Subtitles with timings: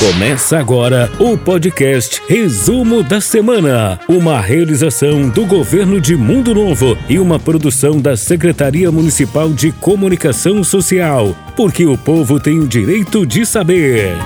[0.00, 7.18] Começa agora o podcast Resumo da Semana, uma realização do governo de Mundo Novo e
[7.18, 13.44] uma produção da Secretaria Municipal de Comunicação Social, porque o povo tem o direito de
[13.44, 14.16] saber.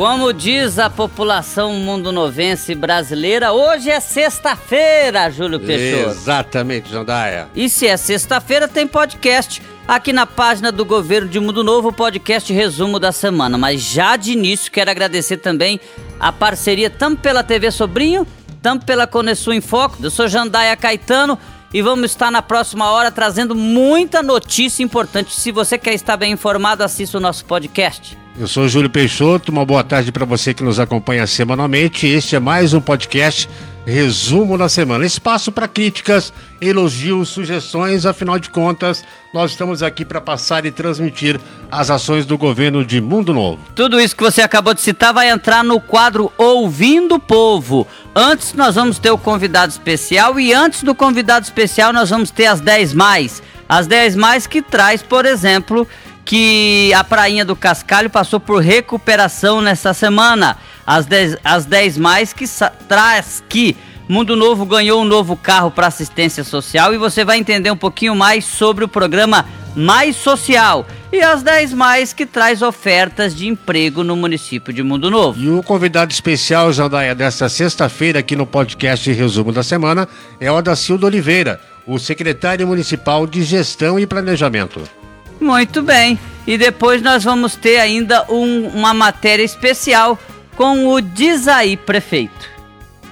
[0.00, 6.12] Como diz a população mundo-novense brasileira, hoje é sexta-feira, Júlio Peixoto.
[6.12, 7.48] Exatamente, Jandaia.
[7.54, 12.50] E se é sexta-feira, tem podcast aqui na página do Governo de Mundo Novo, podcast
[12.50, 13.58] resumo da semana.
[13.58, 15.78] Mas já de início quero agradecer também
[16.18, 18.26] a parceria tanto pela TV Sobrinho,
[18.62, 19.98] tanto pela Conesul em Foco.
[20.02, 21.38] Eu sou Jandaia Caetano
[21.72, 25.34] e vamos estar na próxima hora trazendo muita notícia importante.
[25.34, 28.18] Se você quer estar bem informado, assista o nosso podcast.
[28.38, 32.06] Eu sou Júlio Peixoto, uma boa tarde para você que nos acompanha semanalmente.
[32.06, 33.48] Este é mais um podcast
[33.86, 35.06] Resumo da Semana.
[35.06, 41.40] Espaço para críticas, elogios, sugestões, afinal de contas, nós estamos aqui para passar e transmitir
[41.70, 43.60] as ações do governo de Mundo Novo.
[43.74, 47.86] Tudo isso que você acabou de citar vai entrar no quadro Ouvindo o Povo.
[48.14, 52.46] Antes nós vamos ter o convidado especial e antes do convidado especial nós vamos ter
[52.46, 53.42] as 10 mais.
[53.68, 55.86] As 10 mais que traz, por exemplo,
[56.24, 60.56] que a Prainha do Cascalho passou por recuperação nessa semana.
[60.86, 62.44] As 10, as 10 mais que
[62.88, 63.76] traz que
[64.10, 68.12] Mundo Novo ganhou um novo carro para assistência social e você vai entender um pouquinho
[68.16, 69.46] mais sobre o programa
[69.76, 70.84] Mais Social.
[71.12, 75.40] E as 10 mais que traz ofertas de emprego no município de Mundo Novo.
[75.40, 80.08] E o convidado especial, Jandaia, desta sexta-feira aqui no podcast Resumo da Semana
[80.40, 84.99] é o Adacildo Oliveira, o secretário municipal de Gestão e Planejamento.
[85.40, 86.18] Muito bem.
[86.46, 90.18] E depois nós vamos ter ainda um, uma matéria especial
[90.56, 92.48] com o Dizaí Prefeito.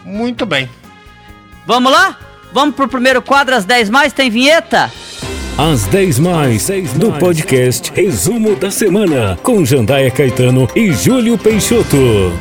[0.04, 0.68] Muito bem.
[1.66, 2.18] Vamos lá?
[2.52, 4.90] Vamos pro primeiro quadro, as 10 mais, tem vinheta?
[5.56, 12.32] As 10 mais do podcast Resumo da Semana, com Jandaia Caetano e Júlio Peixoto.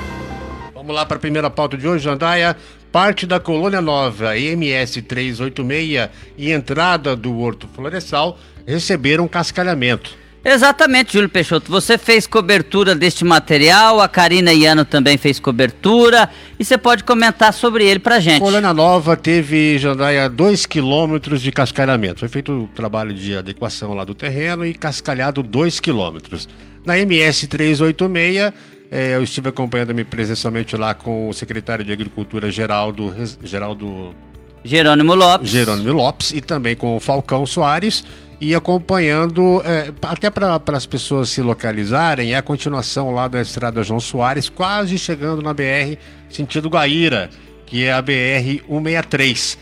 [0.73, 2.55] Vamos lá para a primeira pauta de hoje, Jandaia.
[2.91, 10.15] Parte da Colônia Nova, MS 386 e entrada do Horto Florestal receberam cascalhamento.
[10.43, 11.69] Exatamente, Júlio Peixoto.
[11.69, 17.51] Você fez cobertura deste material, a Karina Iano também fez cobertura, e você pode comentar
[17.51, 18.39] sobre ele pra gente.
[18.39, 22.21] Colônia Nova teve, Jandaia, 2 quilômetros de cascalhamento.
[22.21, 26.47] Foi feito o trabalho de adequação lá do terreno e cascalhado 2 quilômetros.
[26.85, 28.53] Na MS 386,
[28.89, 34.15] é, eu estive acompanhando-me presencialmente lá com o secretário de Agricultura, Geraldo, Geraldo
[34.63, 35.49] Jerônimo Lopes.
[35.49, 38.03] Jerônimo Lopes e também com o Falcão Soares
[38.39, 43.83] e acompanhando, é, até para as pessoas se localizarem, é a continuação lá da estrada
[43.83, 45.97] João Soares, quase chegando na BR
[46.29, 47.29] sentido Guaíra,
[47.65, 49.57] que é a BR 163.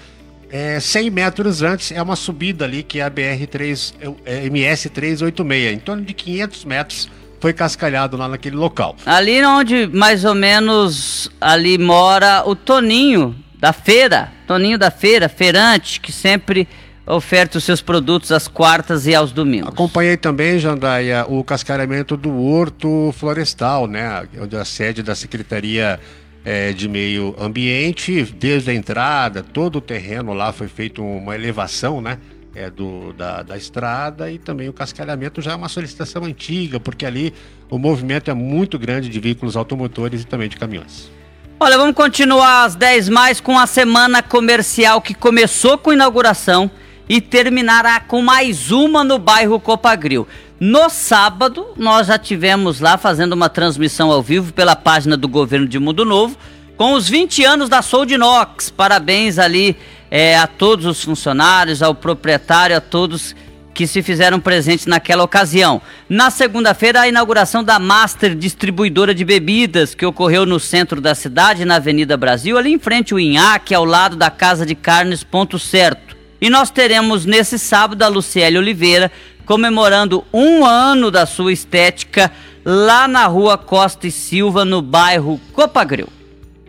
[0.52, 3.94] É, 100 metros antes é uma subida ali, que é a BR 3,
[4.26, 7.10] é, MS 386, em torno de 500 metros
[7.40, 8.96] foi cascalhado lá naquele local.
[9.06, 16.00] Ali onde mais ou menos ali mora o Toninho da feira, Toninho da feira, feirante,
[16.00, 16.68] que sempre
[17.08, 19.70] oferta os seus produtos às quartas e aos domingos.
[19.70, 24.28] Acompanhei também, Jandaia, o cascaramento do Horto Florestal, né?
[24.40, 26.00] Onde a sede da Secretaria
[26.44, 32.02] é, de Meio Ambiente, desde a entrada, todo o terreno lá foi feito uma elevação,
[32.02, 32.18] né?
[32.56, 37.06] É, do, da, da estrada e também o cascalhamento já é uma solicitação antiga, porque
[37.06, 37.34] ali
[37.70, 41.12] o movimento é muito grande de veículos automotores e também de caminhões.
[41.60, 46.72] Olha, vamos continuar às 10 mais com a semana comercial que começou com inauguração
[47.08, 50.28] e terminará com mais uma no bairro Copagril.
[50.60, 55.68] No sábado, nós já tivemos lá fazendo uma transmissão ao vivo pela página do Governo
[55.68, 56.38] de Mundo Novo,
[56.78, 58.70] com os 20 anos da Soldinox.
[58.70, 59.78] Parabéns ali
[60.10, 63.36] é, a todos os funcionários, ao proprietário, a todos
[63.76, 65.82] que se fizeram presentes naquela ocasião.
[66.08, 71.66] Na segunda-feira, a inauguração da Master Distribuidora de Bebidas, que ocorreu no centro da cidade,
[71.66, 75.60] na Avenida Brasil, ali em frente ao Inhaque, ao lado da Casa de Carnes Ponto
[75.60, 76.16] Certo.
[76.40, 79.12] E nós teremos nesse sábado a Luciele Oliveira
[79.46, 82.32] comemorando um ano da sua estética
[82.64, 86.08] lá na rua Costa e Silva, no bairro Copagril.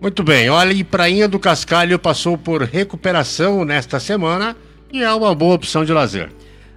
[0.00, 4.54] Muito bem, olha, e Prainha do Cascalho passou por recuperação nesta semana
[4.92, 6.30] e é uma boa opção de lazer.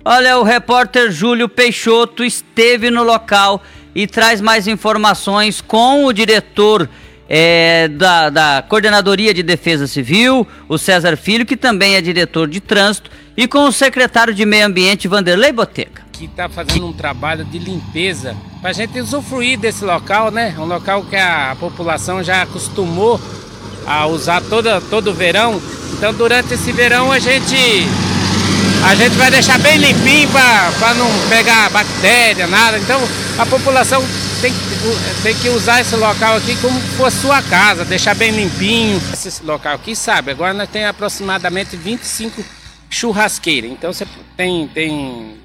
[0.05, 3.61] Olha, o repórter Júlio Peixoto esteve no local
[3.93, 6.89] e traz mais informações com o diretor
[7.27, 12.59] é, da, da Coordenadoria de Defesa Civil, o César Filho, que também é diretor de
[12.59, 16.08] trânsito, e com o secretário de Meio Ambiente, Vanderlei Boteca.
[16.21, 20.55] Está fazendo um trabalho de limpeza para a gente usufruir desse local, né?
[20.57, 23.19] Um local que a população já acostumou
[23.85, 25.61] a usar toda, todo o verão.
[25.93, 27.55] Então, durante esse verão, a gente,
[28.85, 32.77] a gente vai deixar bem limpinho para não pegar bactéria, nada.
[32.77, 33.01] Então,
[33.37, 34.03] a população
[34.41, 34.53] tem,
[35.23, 39.01] tem que usar esse local aqui como fosse sua casa, deixar bem limpinho.
[39.13, 42.43] Esse local aqui, sabe, agora nós temos aproximadamente 25
[42.89, 43.71] churrasqueiras.
[43.71, 45.37] Então você tem, tem,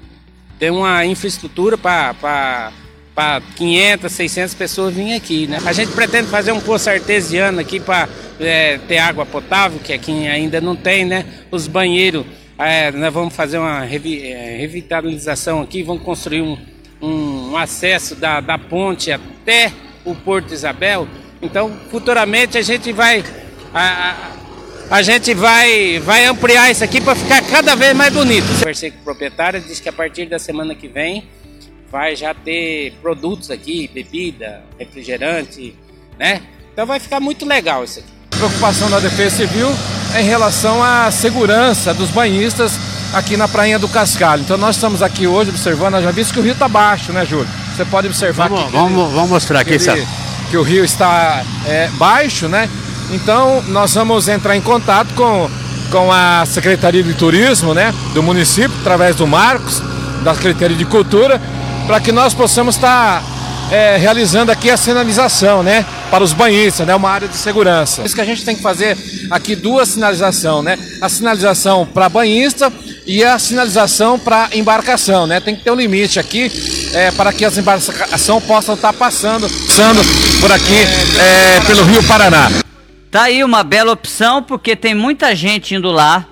[0.59, 2.71] tem uma infraestrutura para
[3.15, 5.59] para 500, 600 pessoas virem aqui, né?
[5.65, 8.09] A gente pretende fazer um poço artesiano aqui para
[8.41, 11.25] é, ter água potável, que aqui ainda não tem, né?
[11.49, 12.25] Os banheiros,
[12.57, 16.57] é, nós vamos fazer uma é, revitalização aqui, vamos construir um,
[17.01, 19.71] um, um acesso da, da ponte até
[20.03, 21.07] o Porto Isabel.
[21.41, 23.23] Então, futuramente a gente vai
[23.73, 24.31] a, a,
[24.89, 28.47] a gente vai vai ampliar isso aqui para ficar cada vez mais bonito.
[28.59, 31.27] Conversei com o proprietário, disse que a partir da semana que vem
[31.91, 35.75] vai já ter produtos aqui, bebida, refrigerante,
[36.19, 36.41] né?
[36.73, 38.09] Então vai ficar muito legal isso aqui.
[38.33, 39.69] A preocupação da Defesa Civil
[40.13, 42.73] é em relação à segurança dos banhistas
[43.13, 44.41] aqui na Prainha do Cascalho.
[44.41, 47.47] Então nós estamos aqui hoje observando, já visto que o rio está baixo, né, Júlio?
[47.75, 48.73] Você pode observar vamos, aqui.
[48.73, 50.07] Vamos, vamos mostrar aqui, que,
[50.51, 52.69] que o rio está é, baixo, né?
[53.11, 55.49] Então nós vamos entrar em contato com,
[55.91, 59.81] com a Secretaria de Turismo, né, do município, através do Marcos,
[60.23, 61.39] da Secretaria de Cultura,
[61.85, 63.35] para que nós possamos estar tá,
[63.71, 65.85] é, realizando aqui a sinalização, né?
[66.09, 66.95] Para os banhistas, né?
[66.95, 68.03] Uma área de segurança.
[68.03, 68.97] Isso que a gente tem que fazer
[69.29, 70.77] aqui duas sinalização, né?
[71.01, 72.71] A sinalização para banhista
[73.05, 75.39] e a sinalização para embarcação, né?
[75.39, 76.51] Tem que ter um limite aqui
[76.93, 80.01] é, para que as embarcações possam estar tá passando, passando
[80.41, 80.77] por aqui
[81.19, 82.49] é, pelo Rio Paraná.
[83.15, 86.27] Tá aí uma bela opção porque tem muita gente indo lá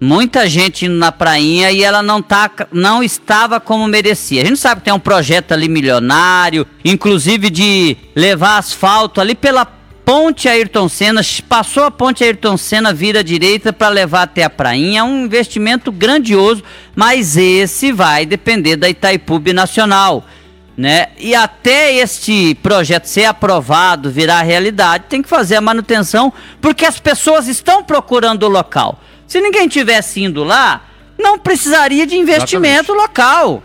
[0.00, 4.42] muita gente indo na prainha e ela não, tá, não estava como merecia.
[4.42, 9.64] A gente sabe que tem um projeto ali milionário, inclusive de levar asfalto ali pela
[9.64, 14.50] ponte Ayrton Senna, passou a ponte Ayrton Senna, vira à direita para levar até a
[14.50, 15.00] prainha.
[15.00, 16.64] É um investimento grandioso,
[16.96, 20.26] mas esse vai depender da Itaipu Nacional.
[20.76, 21.08] Né?
[21.18, 26.98] E até este projeto ser aprovado, virar realidade, tem que fazer a manutenção, porque as
[26.98, 29.00] pessoas estão procurando o local.
[29.26, 30.82] Se ninguém tivesse indo lá,
[31.18, 33.08] não precisaria de investimento Exatamente.
[33.08, 33.62] local.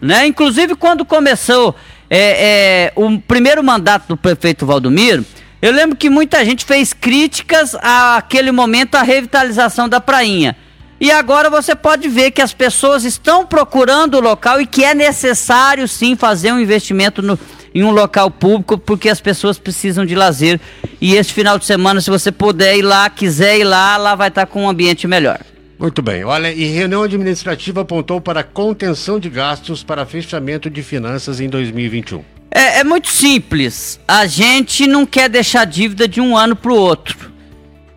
[0.00, 0.26] Né?
[0.26, 1.74] Inclusive, quando começou
[2.08, 5.24] é, é, o primeiro mandato do prefeito Valdomiro,
[5.60, 10.56] eu lembro que muita gente fez críticas àquele momento à revitalização da prainha.
[11.00, 14.94] E agora você pode ver que as pessoas estão procurando o local e que é
[14.94, 17.38] necessário sim fazer um investimento no,
[17.72, 20.60] em um local público, porque as pessoas precisam de lazer.
[21.00, 24.28] E este final de semana, se você puder ir lá, quiser ir lá, lá vai
[24.28, 25.38] estar com um ambiente melhor.
[25.78, 26.24] Muito bem.
[26.24, 32.24] Olha, e reunião administrativa apontou para contenção de gastos para fechamento de finanças em 2021.
[32.50, 34.00] É, é muito simples.
[34.08, 37.30] A gente não quer deixar dívida de um ano para o outro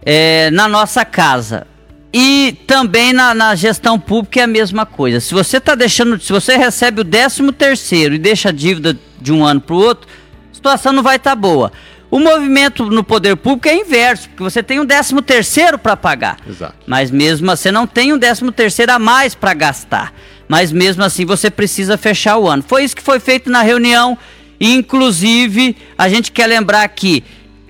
[0.06, 1.66] é, na nossa casa.
[2.14, 5.20] E também na, na, gestão pública é a mesma coisa.
[5.20, 9.32] Se você está deixando, se você recebe o 13 terceiro e deixa a dívida de
[9.32, 10.10] um ano para o outro,
[10.52, 11.72] a situação não vai estar tá boa.
[12.10, 16.38] O movimento no poder público é inverso, porque você tem um 13 terceiro para pagar.
[16.46, 16.76] Exato.
[16.86, 20.14] Mas mesmo assim, você não tem um 13 terceiro a mais para gastar.
[20.50, 22.62] Mas mesmo assim você precisa fechar o ano.
[22.68, 24.18] Foi isso que foi feito na reunião.
[24.60, 27.24] Inclusive, a gente quer lembrar aqui,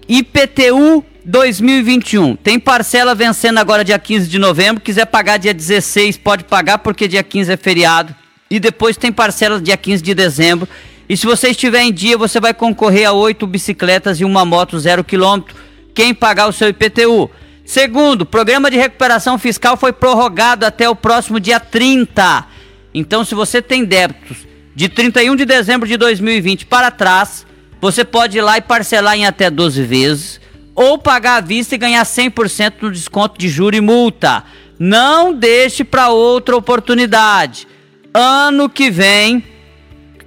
[0.10, 2.36] IPTU 2021.
[2.36, 4.82] Tem parcela vencendo agora dia 15 de novembro.
[4.82, 8.16] Quiser pagar dia 16, pode pagar porque dia 15 é feriado.
[8.50, 10.68] E depois tem parcela dia 15 de dezembro.
[11.08, 14.80] E se você estiver em dia, você vai concorrer a oito bicicletas e uma moto
[14.80, 15.56] zero quilômetro.
[15.94, 17.30] Quem pagar o seu IPTU.
[17.64, 22.46] Segundo, programa de recuperação fiscal foi prorrogado até o próximo dia 30.
[22.94, 27.46] Então, se você tem débitos de 31 de dezembro de 2020 para trás,
[27.80, 30.41] você pode ir lá e parcelar em até 12 vezes
[30.76, 34.44] ou pagar à vista e ganhar 100% no desconto de juro e multa.
[34.80, 37.68] Não deixe para outra oportunidade.
[38.14, 39.44] Ano que vem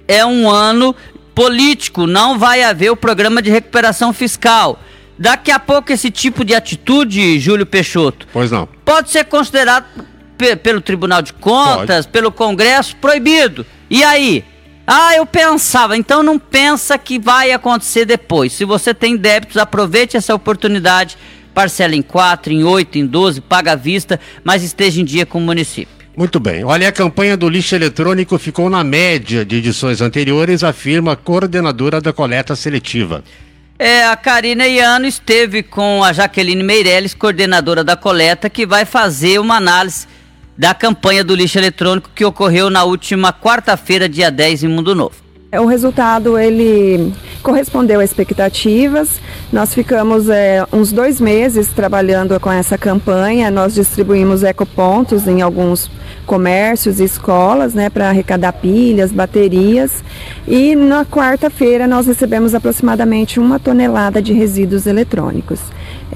[0.07, 0.95] é um ano
[1.33, 4.79] político, não vai haver o programa de recuperação fiscal.
[5.17, 8.67] Daqui a pouco esse tipo de atitude, Júlio Peixoto, pois não.
[8.83, 9.85] pode ser considerado
[10.61, 12.07] pelo Tribunal de Contas, pode.
[12.09, 13.65] pelo Congresso proibido.
[13.89, 14.43] E aí?
[14.87, 15.97] Ah, eu pensava.
[15.97, 18.53] Então não pensa que vai acontecer depois.
[18.53, 21.17] Se você tem débitos, aproveite essa oportunidade.
[21.53, 25.37] Parcela em 4, em 8, em 12, paga à vista, mas esteja em dia com
[25.37, 25.95] o município.
[26.15, 26.63] Muito bem.
[26.63, 31.99] Olha, a campanha do lixo eletrônico ficou na média de edições anteriores, afirma a coordenadora
[32.01, 33.23] da coleta seletiva.
[33.77, 39.39] É, a Karina Iano esteve com a Jaqueline Meirelles, coordenadora da coleta, que vai fazer
[39.39, 40.07] uma análise
[40.57, 45.25] da campanha do lixo eletrônico que ocorreu na última quarta-feira, dia 10, em Mundo Novo.
[45.51, 49.21] É, o resultado ele correspondeu às expectativas.
[49.53, 53.49] Nós ficamos é, uns dois meses trabalhando com essa campanha.
[53.49, 55.89] Nós distribuímos ecopontos em alguns
[56.25, 60.03] comércios e escolas, né, para arrecadar pilhas, baterias.
[60.47, 65.59] E na quarta-feira nós recebemos aproximadamente uma tonelada de resíduos eletrônicos.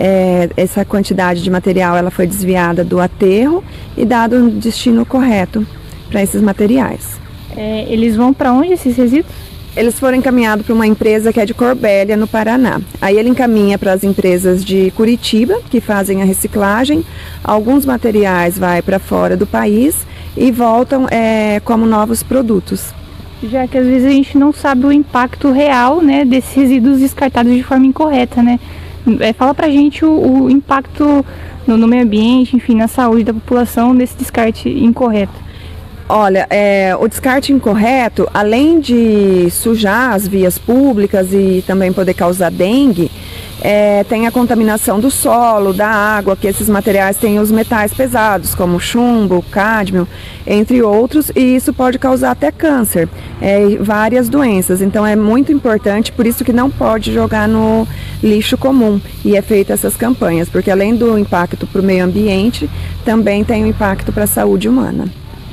[0.01, 3.61] É, essa quantidade de material ela foi desviada do aterro
[3.97, 5.67] e dado um destino correto
[6.09, 7.19] para esses materiais.
[7.57, 9.35] É, eles vão para onde esses resíduos?
[9.75, 12.79] Eles foram encaminhados para uma empresa que é de Corbélia, no Paraná.
[13.01, 17.03] Aí ele encaminha para as empresas de Curitiba, que fazem a reciclagem.
[17.43, 22.93] Alguns materiais vai para fora do país e voltam é, como novos produtos.
[23.43, 27.53] Já que às vezes a gente não sabe o impacto real né, desses resíduos descartados
[27.53, 28.59] de forma incorreta, né?
[29.19, 31.25] É, fala pra gente o, o impacto
[31.65, 35.33] no, no meio ambiente, enfim, na saúde da população desse descarte incorreto.
[36.07, 42.49] Olha, é, o descarte incorreto, além de sujar as vias públicas e também poder causar
[42.49, 43.11] dengue,
[43.61, 48.55] é, tem a contaminação do solo, da água, que esses materiais têm os metais pesados,
[48.55, 50.07] como chumbo, cádmio,
[50.47, 53.09] entre outros, e isso pode causar até câncer,
[53.41, 54.81] é, várias doenças.
[54.81, 57.87] Então é muito importante, por isso que não pode jogar no
[58.23, 62.69] lixo comum e é feita essas campanhas, porque além do impacto para o meio ambiente,
[63.03, 65.05] também tem o um impacto para a saúde humana.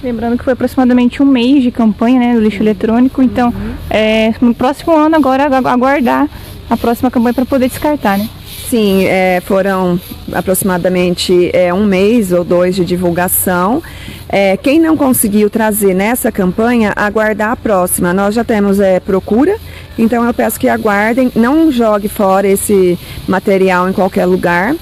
[0.06, 3.75] Lembrando que foi aproximadamente um mês de campanha né, do lixo eletrônico, então uhum.
[3.90, 6.28] é, no próximo ano agora aguardar
[6.70, 8.28] a próxima campanha para poder descartar, né?
[8.70, 9.98] Sim, é, foram
[10.32, 13.82] aproximadamente é, um mês ou dois de divulgação.
[14.28, 18.14] É, quem não conseguiu trazer nessa campanha, aguardar a próxima.
[18.14, 19.56] Nós já temos é, procura,
[19.98, 22.96] então eu peço que aguardem, não jogue fora esse
[23.26, 24.76] material em qualquer lugar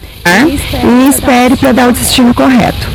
[0.47, 2.94] e espere para dar o destino correto.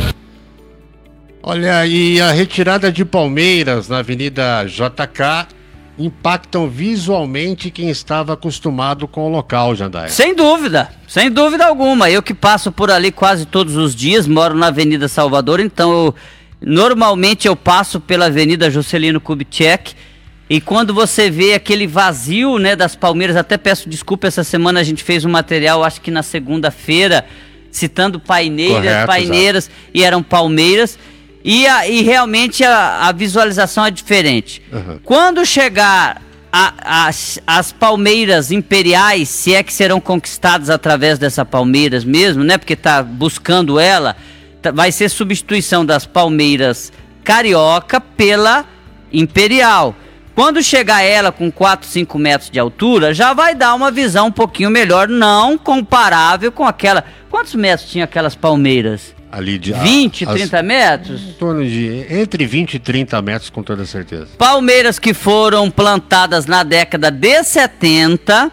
[1.50, 5.48] Olha, e a retirada de palmeiras na Avenida JK
[5.98, 10.10] impactam visualmente quem estava acostumado com o local, Jandaia.
[10.10, 12.08] Sem dúvida, sem dúvida alguma.
[12.08, 16.16] Eu que passo por ali quase todos os dias, moro na Avenida Salvador, então eu,
[16.62, 19.96] normalmente eu passo pela Avenida Juscelino Kubitschek.
[20.48, 24.84] E quando você vê aquele vazio, né, das palmeiras, até peço desculpa, essa semana a
[24.84, 27.26] gente fez um material, acho que na segunda-feira,
[27.72, 29.90] citando paineiras, Correto, paineiras, exato.
[29.96, 31.00] e eram palmeiras.
[31.52, 34.62] E, a, e realmente a, a visualização é diferente.
[34.72, 35.00] Uhum.
[35.04, 36.22] Quando chegar
[36.54, 42.60] a, as, as palmeiras imperiais, se é que serão conquistadas através dessa palmeiras mesmo, né?
[42.60, 44.16] Porque tá buscando ela,
[44.62, 48.64] tá, vai ser substituição das palmeiras carioca pela
[49.12, 49.96] imperial.
[50.36, 54.32] Quando chegar ela com 4, 5 metros de altura, já vai dar uma visão um
[54.32, 57.04] pouquinho melhor, não comparável com aquela.
[57.28, 59.18] Quantos metros tinha aquelas palmeiras?
[59.32, 61.22] Ali de 20, as, 30 metros?
[61.22, 64.28] Em torno de entre 20 e 30 metros, com toda certeza.
[64.38, 68.52] Palmeiras que foram plantadas na década de 70,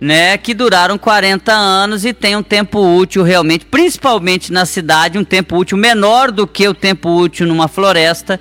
[0.00, 5.24] né, que duraram 40 anos e tem um tempo útil realmente, principalmente na cidade, um
[5.24, 8.40] tempo útil menor do que o tempo útil numa floresta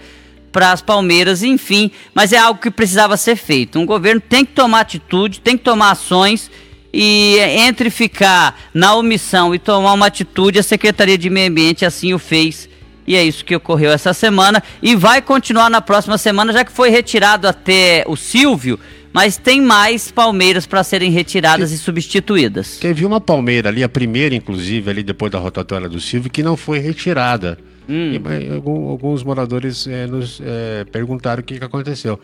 [0.52, 3.80] para as palmeiras, enfim, mas é algo que precisava ser feito.
[3.80, 6.52] Um governo tem que tomar atitude, tem que tomar ações
[6.94, 12.14] e entre ficar na omissão e tomar uma atitude, a Secretaria de Meio Ambiente assim
[12.14, 12.70] o fez.
[13.06, 16.72] E é isso que ocorreu essa semana e vai continuar na próxima semana, já que
[16.72, 18.80] foi retirado até o Silvio,
[19.12, 22.78] mas tem mais palmeiras para serem retiradas Te, e substituídas.
[22.78, 26.56] Teve uma palmeira ali, a primeira inclusive, ali depois da rotatória do Silvio, que não
[26.56, 27.58] foi retirada.
[27.90, 28.14] Hum.
[28.14, 32.20] E, alguns moradores é, nos é, perguntaram o que, que aconteceu.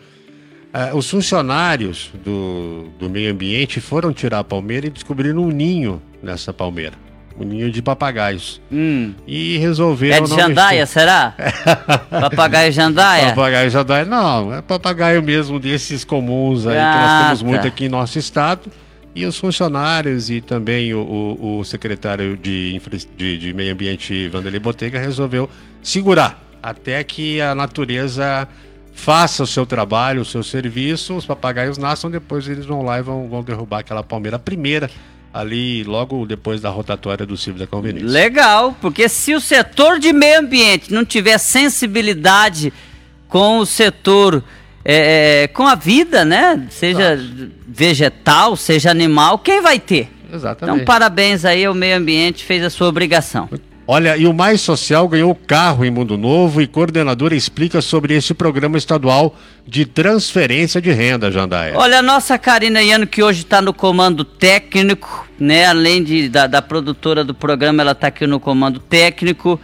[0.72, 6.00] Uh, os funcionários do, do meio ambiente foram tirar a palmeira e descobriram um ninho
[6.22, 6.94] nessa palmeira.
[7.38, 8.60] Um ninho de papagaios.
[8.70, 9.14] Hum.
[9.26, 10.16] E resolveram.
[10.18, 11.34] É de jandaia, será?
[12.10, 13.28] papagaio jandaia?
[13.30, 14.54] Papagaio jandaia, não.
[14.54, 18.70] É papagaio mesmo desses comuns aí ah, que nós temos muito aqui em nosso estado.
[19.12, 22.80] E os funcionários e também o, o, o secretário de,
[23.16, 25.50] de, de Meio Ambiente, Vanderlei Botega, resolveu
[25.82, 28.46] segurar até que a natureza
[29.00, 33.02] faça o seu trabalho, o seu serviço, os papagaios nasçam, depois eles vão lá e
[33.02, 34.90] vão, vão derrubar aquela palmeira primeira
[35.32, 38.10] ali logo depois da rotatória do Silvio da Conveniência.
[38.10, 42.72] Legal, porque se o setor de meio ambiente não tiver sensibilidade
[43.26, 44.44] com o setor,
[44.84, 46.66] é, é com a vida, né?
[46.68, 47.50] Seja Exato.
[47.66, 50.10] vegetal, seja animal, quem vai ter?
[50.32, 50.74] Exatamente.
[50.74, 53.48] Então, parabéns aí ao meio ambiente, fez a sua obrigação.
[53.92, 58.32] Olha, e o Mais Social ganhou carro em Mundo Novo e coordenadora explica sobre esse
[58.32, 59.34] programa estadual
[59.66, 61.76] de transferência de renda, Jandaia.
[61.76, 65.66] Olha, a nossa Karina Iano, que hoje está no comando técnico, né?
[65.66, 69.60] Além de, da, da produtora do programa, ela está aqui no comando técnico.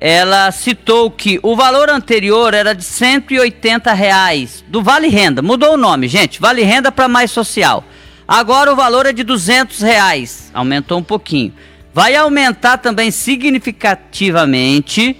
[0.00, 5.40] Ela citou que o valor anterior era de 180 reais do Vale Renda.
[5.40, 6.40] Mudou o nome, gente.
[6.40, 7.84] Vale Renda para Mais Social.
[8.26, 10.50] Agora o valor é de 200 reais.
[10.52, 11.52] Aumentou um pouquinho
[11.92, 15.16] vai aumentar também significativamente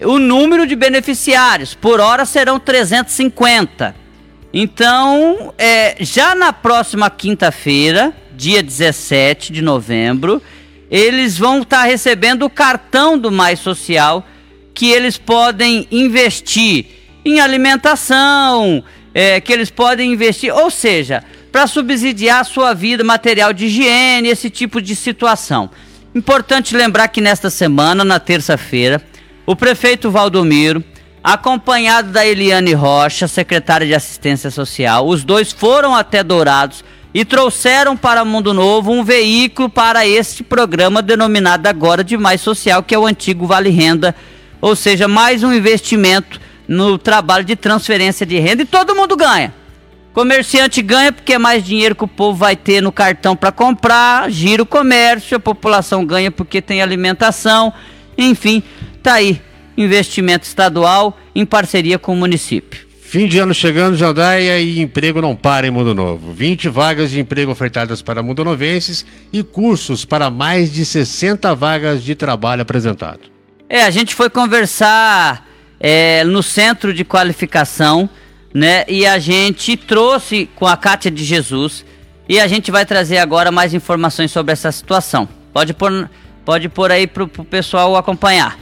[0.00, 1.74] o número de beneficiários.
[1.74, 3.94] Por hora serão 350.
[4.52, 10.42] Então, é, já na próxima quinta-feira, dia 17 de novembro,
[10.90, 14.26] eles vão estar tá recebendo o cartão do Mais Social
[14.72, 16.86] que eles podem investir
[17.24, 23.52] em alimentação, é, que eles podem investir, ou seja, para subsidiar a sua vida material
[23.52, 25.70] de higiene, esse tipo de situação.
[26.16, 29.02] Importante lembrar que nesta semana, na terça-feira,
[29.44, 30.82] o prefeito Valdomiro,
[31.22, 36.82] acompanhado da Eliane Rocha, secretária de Assistência Social, os dois foram até Dourados
[37.12, 42.82] e trouxeram para Mundo Novo um veículo para este programa denominado agora de Mais Social,
[42.82, 44.16] que é o antigo Vale Renda,
[44.58, 49.52] ou seja, mais um investimento no trabalho de transferência de renda e todo mundo ganha.
[50.16, 54.30] Comerciante ganha porque é mais dinheiro que o povo vai ter no cartão para comprar,
[54.30, 57.70] gira o comércio, a população ganha porque tem alimentação,
[58.16, 58.62] enfim,
[59.02, 59.38] tá aí,
[59.76, 62.86] investimento estadual em parceria com o município.
[63.02, 66.32] Fim de ano chegando, Jandaia, e emprego não para em Mundo Novo.
[66.32, 72.02] 20 vagas de emprego ofertadas para mundo novenses e cursos para mais de 60 vagas
[72.02, 73.20] de trabalho apresentado.
[73.68, 75.46] É, a gente foi conversar
[75.78, 78.08] é, no centro de qualificação
[78.56, 78.86] né?
[78.88, 81.84] E a gente trouxe com a Cátia de Jesus
[82.26, 85.28] e a gente vai trazer agora mais informações sobre essa situação.
[85.52, 86.08] Pode pôr,
[86.42, 88.58] pode pôr aí para o pessoal acompanhar.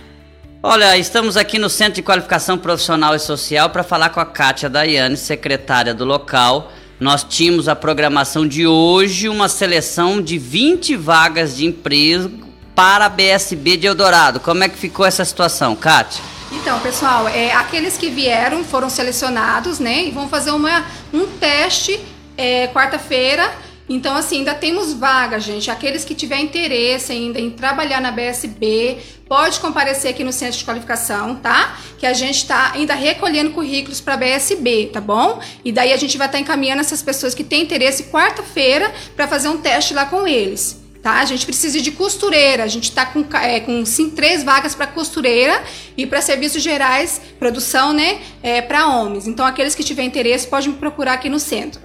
[0.60, 4.68] Olha, estamos aqui no Centro de Qualificação Profissional e Social para falar com a Kátia
[4.68, 6.72] Daiane, secretária do local.
[6.98, 13.08] Nós tínhamos a programação de hoje, uma seleção de 20 vagas de emprego para a
[13.08, 14.40] BSB de Eldorado.
[14.40, 16.33] Como é que ficou essa situação, Kátia?
[16.61, 20.04] Então, pessoal, é, aqueles que vieram foram selecionados, né?
[20.04, 22.00] E vão fazer uma, um teste
[22.37, 23.52] é, quarta-feira.
[23.88, 25.70] Então, assim, ainda temos vaga, gente.
[25.70, 30.64] Aqueles que tiver interesse ainda em trabalhar na BSB, pode comparecer aqui no centro de
[30.64, 31.76] qualificação, tá?
[31.99, 35.40] Que a gente está ainda recolhendo currículos para BSB, tá bom?
[35.64, 39.28] E daí a gente vai estar tá encaminhando essas pessoas que têm interesse quarta-feira para
[39.28, 41.21] fazer um teste lá com eles tá?
[41.21, 44.86] A gente precisa de costureira, a gente está com, é, com sim, três vagas para
[44.86, 45.62] costureira
[45.99, 49.26] e para serviços gerais, produção, né, é, para homens.
[49.26, 51.82] Então, aqueles que tiverem interesse, podem me procurar aqui no centro.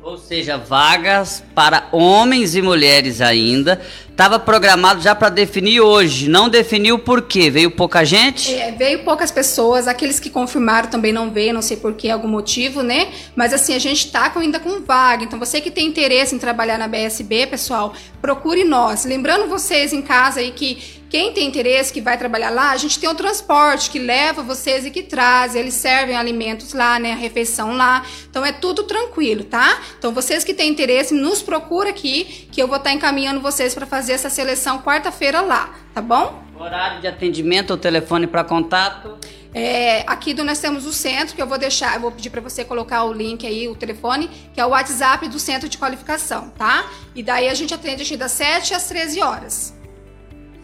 [0.00, 3.80] Ou seja, vagas para homens e mulheres ainda.
[4.20, 6.28] Estava programado já para definir hoje.
[6.28, 7.50] Não definiu por quê?
[7.50, 8.54] Veio pouca gente?
[8.54, 9.88] É, veio poucas pessoas.
[9.88, 13.08] Aqueles que confirmaram também não veio, não sei por que, algum motivo, né?
[13.34, 15.24] Mas assim, a gente está ainda com vaga.
[15.24, 19.06] Então, você que tem interesse em trabalhar na BSB, pessoal, procure nós.
[19.06, 22.96] Lembrando vocês em casa aí que quem tem interesse, que vai trabalhar lá, a gente
[22.96, 25.56] tem o transporte que leva vocês e que traz.
[25.56, 27.12] Eles servem alimentos lá, né?
[27.12, 28.06] A refeição lá.
[28.30, 29.80] Então é tudo tranquilo, tá?
[29.98, 33.86] Então vocês que têm interesse, nos procura aqui, que eu vou estar encaminhando vocês para
[33.86, 36.42] fazer essa seleção quarta-feira lá, tá bom?
[36.58, 39.18] Horário de atendimento, o telefone para contato.
[39.52, 42.40] É, aqui do, nós temos o centro, que eu vou deixar, eu vou pedir para
[42.40, 46.50] você colocar o link aí, o telefone, que é o WhatsApp do centro de qualificação,
[46.50, 46.88] tá?
[47.14, 49.74] E daí a gente atende das 7 às 13 horas.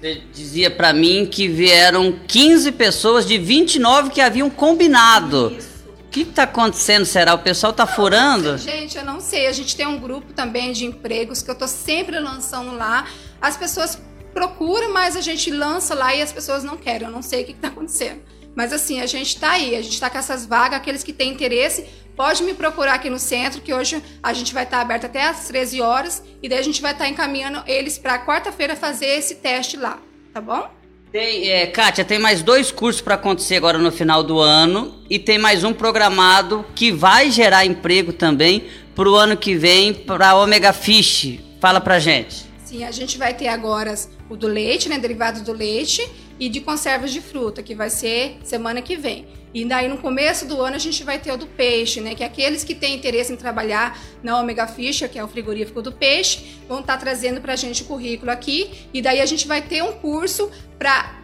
[0.00, 5.48] Você dizia para mim que vieram 15 pessoas de 29 que haviam combinado.
[5.48, 5.75] O
[6.24, 7.04] que está acontecendo?
[7.04, 8.56] Será o pessoal está furando?
[8.56, 9.46] Gente, eu não sei.
[9.48, 13.06] A gente tem um grupo também de empregos que eu estou sempre lançando lá.
[13.40, 14.00] As pessoas
[14.32, 17.06] procuram, mas a gente lança lá e as pessoas não querem.
[17.06, 18.22] Eu não sei o que está acontecendo.
[18.54, 21.30] Mas assim, a gente está aí, a gente está com essas vagas, aqueles que têm
[21.30, 25.04] interesse, pode me procurar aqui no centro, que hoje a gente vai estar tá aberto
[25.04, 28.74] até às 13 horas, e daí a gente vai estar tá encaminhando eles para quarta-feira
[28.74, 29.98] fazer esse teste lá,
[30.32, 30.70] tá bom?
[31.16, 35.18] Tem, é, Kátia, tem mais dois cursos para acontecer agora no final do ano e
[35.18, 40.28] tem mais um programado que vai gerar emprego também para o ano que vem para
[40.28, 41.38] a Omega Fish.
[41.58, 42.44] Fala para gente.
[42.62, 43.94] Sim, a gente vai ter agora
[44.28, 46.06] o do leite, né, derivado do leite,
[46.38, 49.26] e de conservas de fruta, que vai ser semana que vem.
[49.56, 52.14] E daí no começo do ano a gente vai ter o do peixe, né?
[52.14, 55.90] Que aqueles que têm interesse em trabalhar na Omega Fisher, que é o frigorífico do
[55.90, 58.70] peixe, vão estar tá trazendo para a gente o currículo aqui.
[58.92, 61.22] E daí a gente vai ter um curso para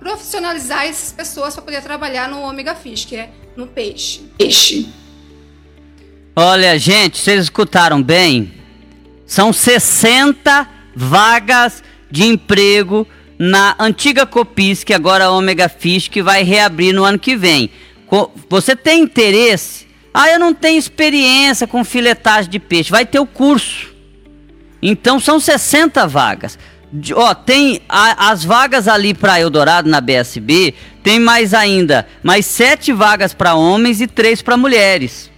[0.00, 4.22] profissionalizar essas pessoas para poder trabalhar no Omega Fish, que é no peixe.
[4.36, 4.88] Peixe.
[6.34, 8.52] Olha, gente, vocês escutaram bem?
[9.24, 13.06] São 60 vagas de emprego
[13.42, 17.34] na antiga Copis, que agora é a Omega Fish, que vai reabrir no ano que
[17.34, 17.70] vem.
[18.50, 19.86] Você tem interesse?
[20.12, 22.90] Ah, eu não tenho experiência com filetagem de peixe.
[22.90, 23.94] Vai ter o curso.
[24.82, 26.58] Então são 60 vagas.
[27.14, 32.92] Ó, tem a, as vagas ali para Eldorado na BSB, tem mais ainda, mais sete
[32.92, 35.30] vagas para homens e três para mulheres.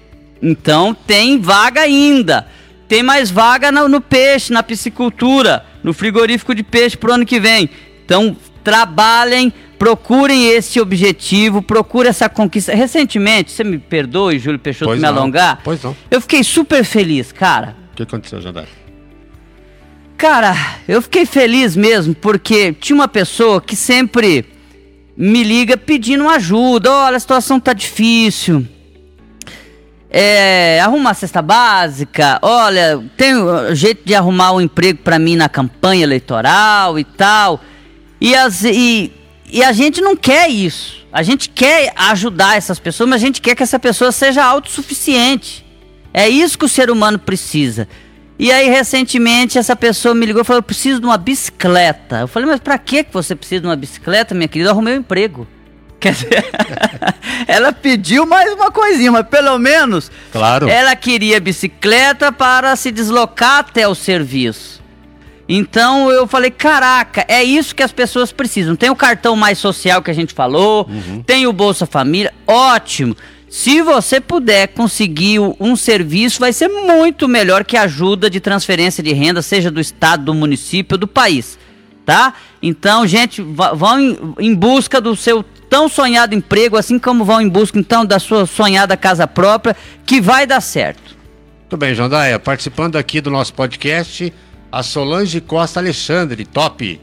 [0.42, 2.48] Então tem vaga ainda.
[2.88, 7.38] Tem mais vaga no, no peixe, na piscicultura, no frigorífico de peixe pro ano que
[7.38, 7.70] vem.
[8.04, 12.72] Então, trabalhem procurem esse objetivo, procure essa conquista.
[12.72, 15.60] Recentemente, você me perdoe, Júlio Peixoto, Pois me não, alongar.
[15.64, 15.96] pois não.
[16.08, 17.74] Eu fiquei super feliz, cara.
[17.92, 18.66] O que aconteceu, Jandai?
[20.16, 20.54] Cara,
[20.86, 24.44] eu fiquei feliz mesmo porque tinha uma pessoa que sempre
[25.16, 26.88] me liga pedindo ajuda.
[26.92, 28.64] Olha, a situação tá difícil.
[30.08, 32.38] É, arruma a cesta básica.
[32.40, 33.34] Olha, tem
[33.74, 37.60] jeito de arrumar um emprego pra mim na campanha eleitoral e tal.
[38.22, 39.10] E, as, e,
[39.50, 41.04] e a gente não quer isso.
[41.12, 45.66] A gente quer ajudar essas pessoas, mas a gente quer que essa pessoa seja autossuficiente.
[46.14, 47.88] É isso que o ser humano precisa.
[48.38, 52.20] E aí, recentemente, essa pessoa me ligou e falou: Eu preciso de uma bicicleta.
[52.20, 54.70] Eu falei: Mas pra que você precisa de uma bicicleta, minha querida?
[54.70, 55.46] Eu arrumei um emprego.
[55.98, 56.44] Quer dizer,
[57.48, 60.68] ela pediu mais uma coisinha, mas pelo menos Claro.
[60.68, 64.81] ela queria bicicleta para se deslocar até o serviço.
[65.48, 68.76] Então eu falei, caraca, é isso que as pessoas precisam.
[68.76, 70.88] Tem o cartão mais social que a gente falou,
[71.26, 73.16] tem o Bolsa Família, ótimo.
[73.48, 79.02] Se você puder conseguir um serviço, vai ser muito melhor que a ajuda de transferência
[79.02, 81.58] de renda, seja do estado, do município, do país,
[82.06, 82.32] tá?
[82.62, 87.48] Então, gente, vão em, em busca do seu tão sonhado emprego, assim como vão em
[87.48, 89.76] busca então da sua sonhada casa própria,
[90.06, 91.16] que vai dar certo.
[91.60, 92.38] Muito bem, Jandaia.
[92.38, 94.32] Participando aqui do nosso podcast,
[94.72, 96.98] a Solange Costa Alexandre, top.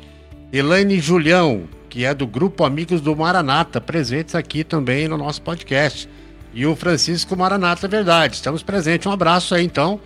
[0.52, 6.10] Elaine Julião, que é do Grupo Amigos do Maranata, presentes aqui também no nosso podcast.
[6.52, 8.34] E o Francisco Maranata, verdade.
[8.34, 9.06] Estamos presentes.
[9.06, 10.00] Um abraço aí, então,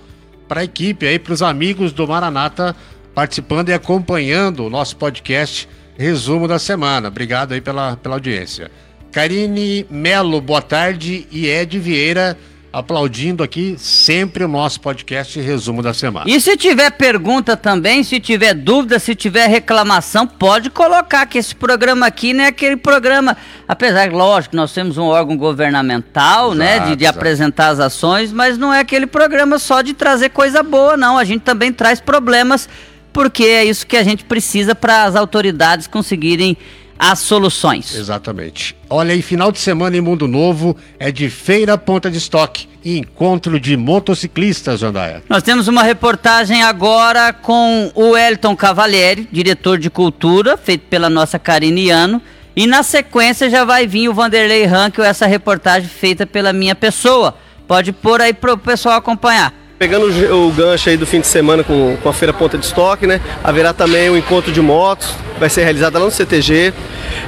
[0.46, 2.76] para a equipe aí, para os amigos do Maranata
[3.16, 7.08] participando e acompanhando o nosso podcast Resumo da Semana.
[7.08, 8.70] Obrigado aí pela, pela audiência.
[9.10, 11.26] Karine Melo, boa tarde.
[11.32, 12.38] E Ed Vieira
[12.74, 16.26] aplaudindo aqui sempre o nosso podcast Resumo da Semana.
[16.28, 21.54] E se tiver pergunta também, se tiver dúvida, se tiver reclamação, pode colocar que esse
[21.54, 26.80] programa aqui não é aquele programa, apesar que, lógico, nós temos um órgão governamental, né,
[26.80, 27.20] de, de exato.
[27.20, 31.16] apresentar as ações, mas não é aquele programa só de trazer coisa boa, não.
[31.16, 32.68] A gente também traz problemas,
[33.14, 36.58] porque é isso que a gente precisa para as autoridades conseguirem
[36.98, 37.96] as soluções.
[37.96, 38.76] Exatamente.
[38.90, 42.98] Olha aí, final de semana em Mundo Novo é de feira ponta de estoque e
[42.98, 45.24] encontro de motociclistas, Jandaia.
[45.30, 51.40] Nós temos uma reportagem agora com o Elton Cavalieri, diretor de cultura, feito pela nossa
[51.40, 52.22] Karine Iano.
[52.56, 57.36] E na sequência já vai vir o Vanderlei Rankel, essa reportagem feita pela minha pessoa.
[57.68, 59.63] Pode pôr aí pro pessoal acompanhar.
[59.84, 62.66] Pegando o o gancho aí do fim de semana com, com a Feira Ponta de
[62.66, 63.20] Estoque, né?
[63.44, 66.74] Haverá também o encontro de motos, vai ser realizado lá no CTG.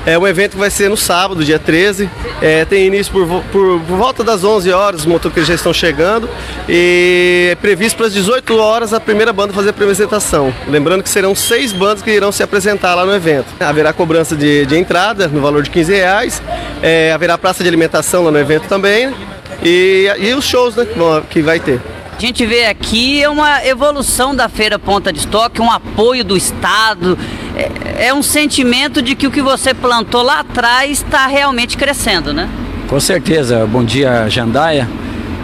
[0.06, 2.10] É um evento que vai ser no sábado, dia 13.
[2.42, 6.30] É, tem início por, por, por volta das 11 horas, os motoqueiros já estão chegando.
[6.70, 10.54] E é previsto para as 18 horas a primeira banda fazer a apresentação.
[10.70, 13.48] Lembrando que serão seis bandas que irão se apresentar lá no evento.
[13.60, 16.42] Haverá cobrança de, de entrada no valor de 15 reais.
[16.82, 19.14] É, haverá praça de alimentação lá no evento também.
[19.62, 20.88] E, e os shows né,
[21.30, 21.82] que vai ter.
[22.18, 27.18] A gente vê aqui uma evolução da Feira Ponta de Estoque, um apoio do Estado.
[27.58, 32.32] É, é um sentimento de que o que você plantou lá atrás está realmente crescendo,
[32.32, 32.50] né?
[32.88, 33.68] Com certeza.
[33.68, 34.88] Bom dia, Jandaia.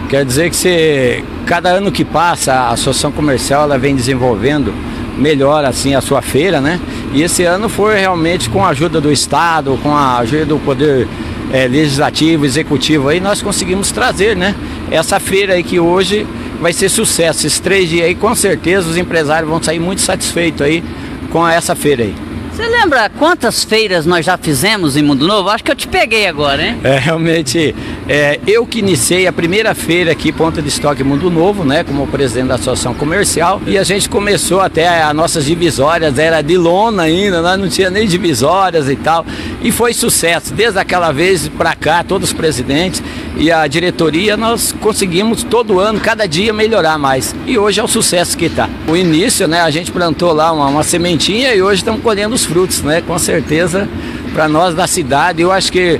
[0.10, 4.74] Quer dizer que você, cada ano que passa, a Associação Comercial ela vem desenvolvendo
[5.18, 6.80] melhor assim a sua feira, né?
[7.14, 11.06] E esse ano foi realmente com a ajuda do Estado, com a ajuda do Poder
[11.52, 14.56] eh, Legislativo, Executivo aí, nós conseguimos trazer, né?
[14.90, 16.26] Essa feira aí que hoje
[16.62, 17.48] vai ser sucesso.
[17.48, 20.84] Esses três dias aí, com certeza, os empresários vão sair muito satisfeitos aí
[21.32, 22.16] com essa feira aí.
[22.54, 25.50] Você lembra quantas feiras nós já fizemos em Mundo Novo?
[25.50, 26.78] Acho que eu te peguei agora, hein?
[26.84, 27.74] É, realmente,
[28.12, 32.06] é, eu que iniciei a primeira feira aqui, Ponta de Estoque Mundo Novo, né, como
[32.06, 37.04] presidente da Associação Comercial, e a gente começou até as nossas divisórias, era de lona
[37.04, 39.26] ainda, nós não tinha nem divisórias e tal,
[39.62, 43.02] e foi sucesso, desde aquela vez para cá, todos os presidentes
[43.38, 47.88] e a diretoria, nós conseguimos todo ano, cada dia melhorar mais, e hoje é o
[47.88, 48.70] sucesso que está.
[48.90, 52.44] O início, né, a gente plantou lá uma, uma sementinha e hoje estamos colhendo os
[52.44, 53.88] frutos, né, com certeza,
[54.34, 55.98] para nós da cidade, eu acho que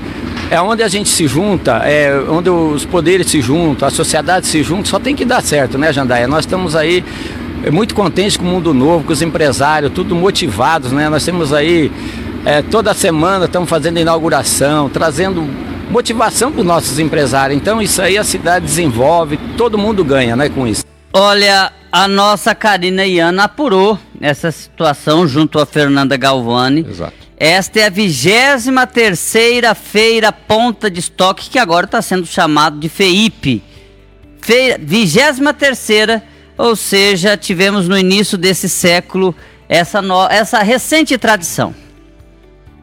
[0.52, 4.62] é onde a gente se junta, é onde os poderes se juntam, a sociedade se
[4.62, 6.28] junta, só tem que dar certo, né, Jandaia?
[6.28, 7.02] Nós estamos aí
[7.72, 11.08] muito contentes com o mundo novo, com os empresários, tudo motivados, né?
[11.08, 11.90] Nós temos aí
[12.44, 15.48] é, toda semana estamos fazendo inauguração, trazendo
[15.90, 17.58] motivação para os nossos empresários.
[17.58, 20.84] Então isso aí a cidade desenvolve, todo mundo ganha, né, com isso.
[21.14, 26.86] Olha, a nossa Karina Iana apurou essa situação junto a Fernanda Galvani.
[26.86, 27.21] Exato.
[27.44, 32.88] Esta é a 23 terceira feira ponta de estoque que agora está sendo chamado de
[32.88, 33.60] FEIP.
[34.40, 36.22] Feira, 23 terceira,
[36.56, 39.34] ou seja, tivemos no início desse século
[39.68, 41.74] essa, no- essa recente tradição.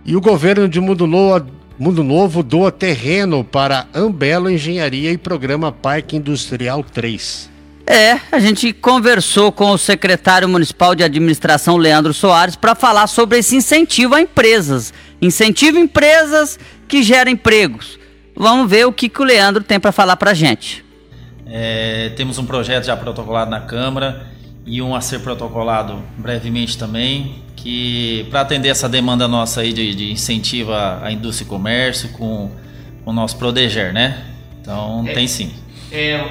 [0.03, 1.45] E o governo de Mundo Novo,
[1.77, 7.49] Mundo Novo doa terreno para Ambelo Engenharia e Programa Parque Industrial 3.
[7.91, 13.39] É, a gente conversou com o secretário municipal de administração, Leandro Soares, para falar sobre
[13.39, 14.93] esse incentivo a empresas.
[15.19, 17.97] Incentivo a empresas que geram empregos.
[18.35, 20.85] Vamos ver o que, que o Leandro tem para falar para a gente.
[21.47, 24.27] É, temos um projeto já protocolado na Câmara
[24.67, 29.95] e um a ser protocolado brevemente também, que para atender essa demanda nossa aí de,
[29.95, 32.51] de incentivo à indústria e comércio com,
[33.03, 34.25] com o nosso Prodeger, né?
[34.61, 35.51] Então é, tem sim.
[35.91, 36.23] É,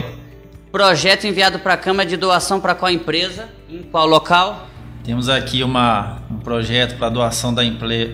[0.70, 3.48] projeto enviado para a Câmara de doação para qual empresa?
[3.68, 4.66] Em qual local?
[5.02, 7.62] Temos aqui uma, um projeto para doação da,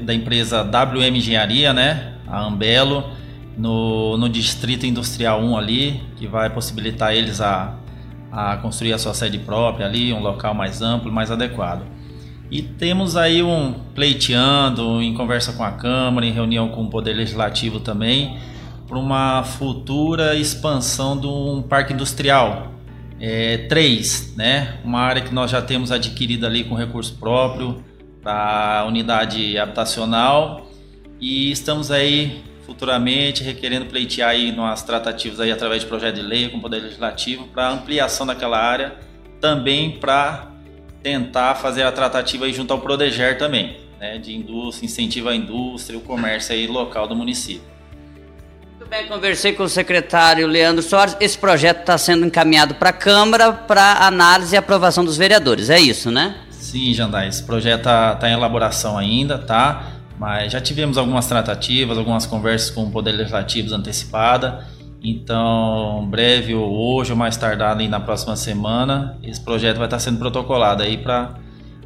[0.03, 2.15] da empresa WM Engenharia, né?
[2.27, 3.11] A Ambelo
[3.57, 7.75] no, no Distrito Industrial 1 ali, que vai possibilitar eles a,
[8.31, 11.83] a construir a sua sede própria ali, um local mais amplo, mais adequado.
[12.51, 17.15] E temos aí um pleiteando, em conversa com a Câmara, em reunião com o Poder
[17.15, 18.39] Legislativo também,
[18.87, 22.73] para uma futura expansão de um parque industrial.
[23.21, 24.79] É, três, né?
[24.85, 27.83] Uma área que nós já temos adquirida ali com recurso próprio
[28.23, 30.67] para a unidade habitacional
[31.21, 36.49] e estamos aí futuramente requerendo pleitear aí nas tratativas aí através de projeto de lei
[36.49, 38.95] com o Poder Legislativo para ampliação daquela área,
[39.41, 40.51] também para
[41.03, 45.99] tentar fazer a tratativa aí junto ao Prodeger também, né, de indústria, incentivo à indústria,
[45.99, 47.74] o comércio aí local do município.
[48.97, 51.17] Bem, conversei com o secretário Leandro Soares.
[51.19, 55.81] Esse projeto está sendo encaminhado para a Câmara para análise e aprovação dos vereadores, é
[55.81, 56.37] isso, né?
[56.49, 59.95] Sim, Jandai, esse projeto está tá em elaboração ainda, tá?
[60.17, 64.65] Mas já tivemos algumas tratativas, algumas conversas com o Poder Legislativo antecipada.
[65.03, 70.21] Então, breve ou hoje ou mais tardar na próxima semana, esse projeto vai estar sendo
[70.21, 71.35] protocolado aí para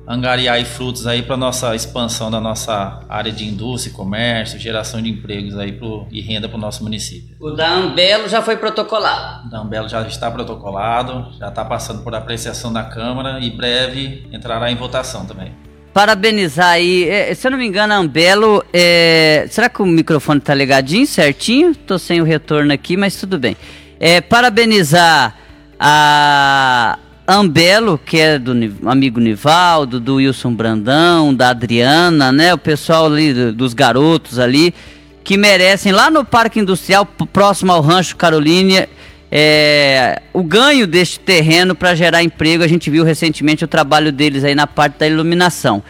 [0.09, 5.57] angariar frutos aí para nossa expansão da nossa área de indústria, comércio, geração de empregos
[5.59, 7.37] aí pro, e renda para o nosso município.
[7.39, 9.47] O da Ambelo já foi protocolado?
[9.47, 14.27] O da Ambelo já está protocolado, já está passando por apreciação da Câmara e breve
[14.33, 15.53] entrará em votação também
[15.93, 17.09] parabenizar aí.
[17.09, 18.65] É, se eu não me engano, a Ambelo.
[18.73, 21.75] É, será que o microfone tá ligadinho, certinho?
[21.75, 23.57] Tô sem o retorno aqui, mas tudo bem.
[23.99, 25.35] É, parabenizar
[25.81, 26.97] a
[27.29, 28.53] Ambelo, que é do
[28.87, 32.55] amigo Nivaldo, do Wilson Brandão, da Adriana, né?
[32.55, 34.75] O pessoal ali dos garotos ali,
[35.23, 38.89] que merecem lá no Parque Industrial, próximo ao Rancho Carolina
[39.31, 42.65] é, o ganho deste terreno para gerar emprego.
[42.65, 45.83] A gente viu recentemente o trabalho deles aí na parte da iluminação.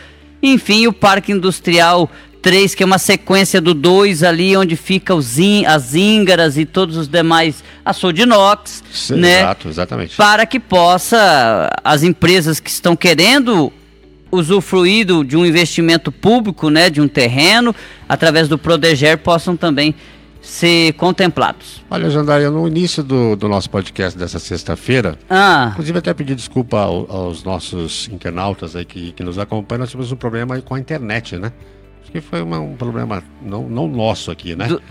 [0.43, 2.11] Enfim, o Parque Industrial
[2.49, 6.65] 3, que é uma sequência do 2 ali, onde fica os in, as íngaras e
[6.65, 9.41] todos os demais açougue de inox, Sim, né?
[9.41, 10.17] Exato, exatamente.
[10.17, 13.71] Para que possa as empresas que estão querendo
[14.33, 17.75] usufruir de um investimento público, né, de um terreno,
[18.09, 19.95] através do Prodeger, possam também
[20.41, 21.85] ser contemplados.
[21.91, 25.69] Olha, Jandaia, no início do, do nosso podcast dessa sexta-feira, ah.
[25.73, 30.11] inclusive até pedir desculpa ao, aos nossos internautas aí que, que nos acompanham, nós tivemos
[30.11, 31.53] um problema com a internet, né?
[32.09, 34.67] Acho que foi uma, um problema não, não nosso aqui, né?
[34.67, 34.83] Do...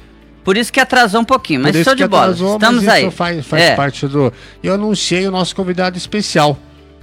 [0.43, 2.25] Por isso que atrasou um pouquinho, mas estou de bola.
[2.25, 3.09] Atrasou, Estamos aí.
[3.09, 3.75] faz, faz é.
[3.75, 4.31] parte do.
[4.63, 6.57] Eu anunciei o nosso convidado especial.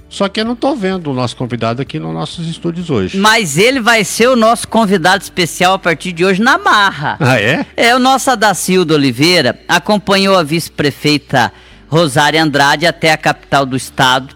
[0.07, 3.17] Só que eu não estou vendo o nosso convidado aqui nos nossos estúdios hoje.
[3.17, 7.17] Mas ele vai ser o nosso convidado especial a partir de hoje na Marra.
[7.19, 7.65] Ah, é?
[7.75, 11.51] É, o nosso Adacildo Oliveira acompanhou a vice-prefeita
[11.89, 14.33] Rosária Andrade até a capital do estado,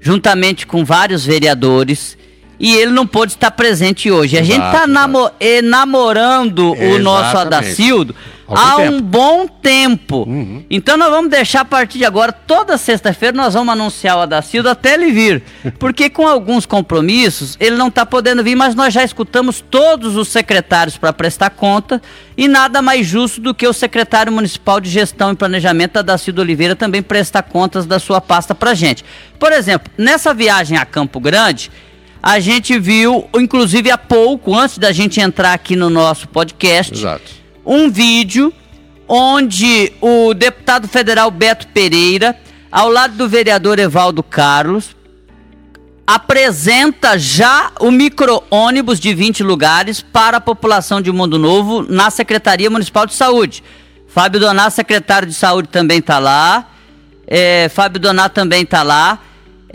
[0.00, 2.18] juntamente com vários vereadores.
[2.58, 4.36] E ele não pôde estar presente hoje.
[4.36, 5.30] Exato, a gente está namo
[5.62, 8.14] namorando o nosso Adacildo
[8.48, 8.92] há tempo.
[8.92, 10.24] um bom tempo.
[10.28, 10.64] Uhum.
[10.68, 14.68] Então nós vamos deixar a partir de agora, toda sexta-feira, nós vamos anunciar o Adacildo
[14.68, 15.42] até ele vir.
[15.78, 20.28] Porque com alguns compromissos, ele não está podendo vir, mas nós já escutamos todos os
[20.28, 22.00] secretários para prestar conta.
[22.36, 26.74] E nada mais justo do que o secretário municipal de gestão e planejamento, Adacildo Oliveira,
[26.74, 29.04] também prestar contas da sua pasta para gente.
[29.38, 31.70] Por exemplo, nessa viagem a Campo Grande,
[32.24, 36.94] a gente viu, inclusive há pouco, antes da gente entrar aqui no nosso podcast.
[36.94, 38.52] Exato um vídeo
[39.08, 42.36] onde o deputado federal Beto Pereira,
[42.70, 44.96] ao lado do vereador Evaldo Carlos,
[46.06, 52.68] apresenta já o micro-ônibus de 20 lugares para a população de Mundo Novo na Secretaria
[52.68, 53.62] Municipal de Saúde.
[54.08, 56.68] Fábio Donato, secretário de Saúde, também está lá.
[57.26, 59.18] É, Fábio Donato também está lá.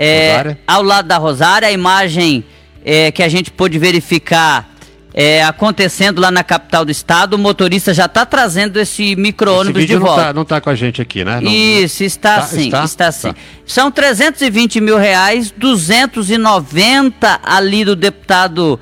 [0.02, 2.46] É, ao lado da Rosária, a imagem
[2.86, 4.70] é, que a gente pôde verificar
[5.14, 7.34] é, acontecendo lá na capital do estado.
[7.34, 10.26] O motorista já está trazendo esse micro-ônibus de volta.
[10.26, 11.42] Tá, não está com a gente aqui, né?
[11.42, 13.34] Não, Isso, está tá, sim, está, está sim.
[13.34, 13.40] Tá.
[13.66, 18.80] São 320 mil reais, 290 ali do deputado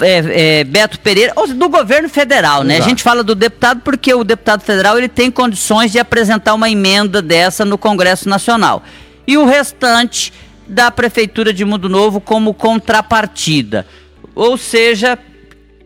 [0.00, 2.74] é, é, Beto Pereira, do governo federal, né?
[2.74, 2.86] Exato.
[2.86, 6.70] A gente fala do deputado porque o deputado federal ele tem condições de apresentar uma
[6.70, 8.84] emenda dessa no Congresso Nacional.
[9.26, 10.32] E o restante
[10.66, 13.86] da Prefeitura de Mundo Novo como contrapartida.
[14.34, 15.18] Ou seja,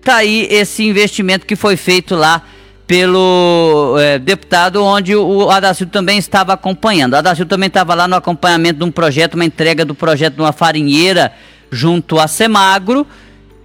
[0.03, 2.43] tá aí esse investimento que foi feito lá
[2.87, 7.13] pelo é, deputado, onde o Adacildo também estava acompanhando.
[7.13, 10.41] O Adacildo também estava lá no acompanhamento de um projeto, uma entrega do projeto de
[10.41, 11.33] uma farinheira
[11.71, 13.07] junto a Semagro.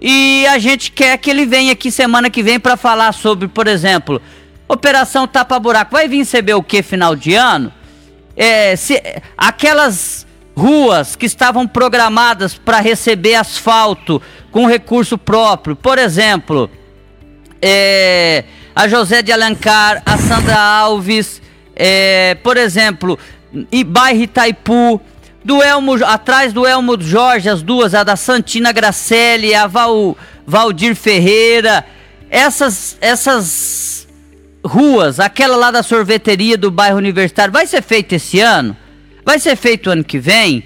[0.00, 3.66] E a gente quer que ele venha aqui semana que vem para falar sobre, por
[3.66, 4.22] exemplo,
[4.68, 5.92] Operação Tapa Buraco.
[5.92, 7.72] Vai vir receber o que final de ano?
[8.36, 9.02] É, se,
[9.36, 14.20] aquelas ruas que estavam programadas para receber asfalto
[14.50, 16.70] com recurso próprio, por exemplo,
[17.60, 18.44] é,
[18.74, 21.42] a José de Alencar, a Sandra Alves,
[21.74, 23.18] é, por exemplo,
[23.70, 25.00] e bairro Itaipu,
[25.44, 30.96] do Elmo, atrás do Elmo Jorge, as duas, a da Santina Gracelli, a Val, Valdir
[30.96, 31.86] Ferreira,
[32.28, 34.05] essas, essas
[34.66, 38.76] ruas, aquela lá da sorveteria do bairro Universitário, vai ser feito esse ano?
[39.24, 40.64] Vai ser feito ano que vem?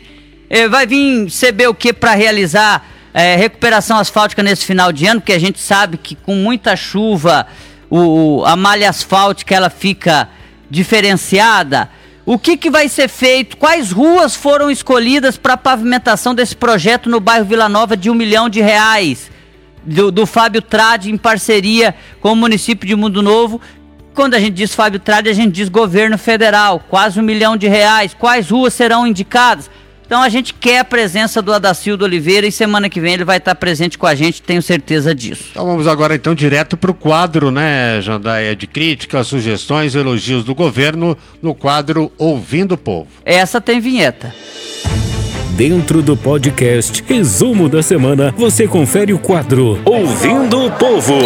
[0.48, 5.20] É, vai vir CB o que para realizar é, recuperação asfáltica nesse final de ano?
[5.20, 7.46] Porque a gente sabe que com muita chuva
[7.88, 10.28] o, a malha asfáltica ela fica
[10.68, 11.90] diferenciada.
[12.24, 13.56] O que, que vai ser feito?
[13.56, 18.48] Quais ruas foram escolhidas para pavimentação desse projeto no bairro Vila Nova de um milhão
[18.48, 19.30] de reais?
[19.82, 23.60] Do, do Fábio Trade em parceria com o município de Mundo Novo.
[24.20, 27.66] Quando a gente diz Fábio Trade, a gente diz governo federal, quase um milhão de
[27.66, 28.12] reais.
[28.12, 29.70] Quais ruas serão indicadas?
[30.04, 33.38] Então a gente quer a presença do Adacildo Oliveira e semana que vem ele vai
[33.38, 35.44] estar presente com a gente, tenho certeza disso.
[35.52, 40.54] Então vamos agora então direto para o quadro, né, Jandaia, de críticas, sugestões, elogios do
[40.54, 43.08] governo no quadro Ouvindo o Povo.
[43.24, 44.34] Essa tem vinheta.
[45.60, 51.18] Dentro do podcast Resumo da Semana, você confere o quadro Ouvindo o Povo.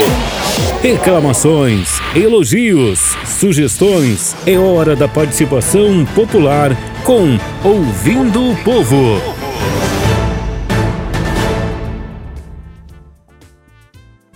[0.83, 4.35] Reclamações, elogios, sugestões.
[4.45, 6.73] É hora da participação popular
[7.05, 9.21] com Ouvindo o Povo.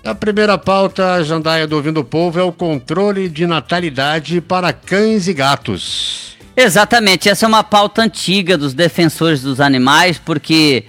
[0.05, 5.27] A primeira pauta, Jandaia do Ouvindo o Povo, é o controle de natalidade para cães
[5.27, 6.28] e gatos.
[6.61, 10.85] Exatamente, essa é uma pauta antiga dos defensores dos animais, porque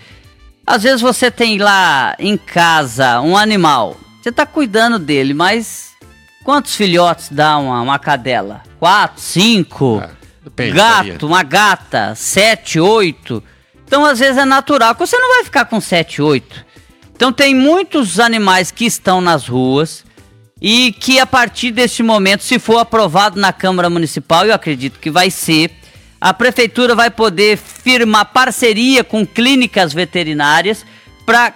[0.66, 5.92] às vezes você tem lá em casa um animal, você está cuidando dele, mas
[6.44, 8.64] quantos filhotes dá uma, uma cadela?
[8.80, 10.02] Quatro, cinco?
[10.44, 13.44] Depende, Gato, uma gata, sete, oito.
[13.86, 16.66] Então às vezes é natural que você não vai ficar com sete, oito.
[17.16, 20.04] Então tem muitos animais que estão nas ruas
[20.62, 25.10] e que a partir deste momento, se for aprovado na Câmara Municipal, eu acredito que
[25.10, 25.72] vai ser,
[26.20, 30.86] a prefeitura vai poder firmar parceria com clínicas veterinárias
[31.26, 31.54] para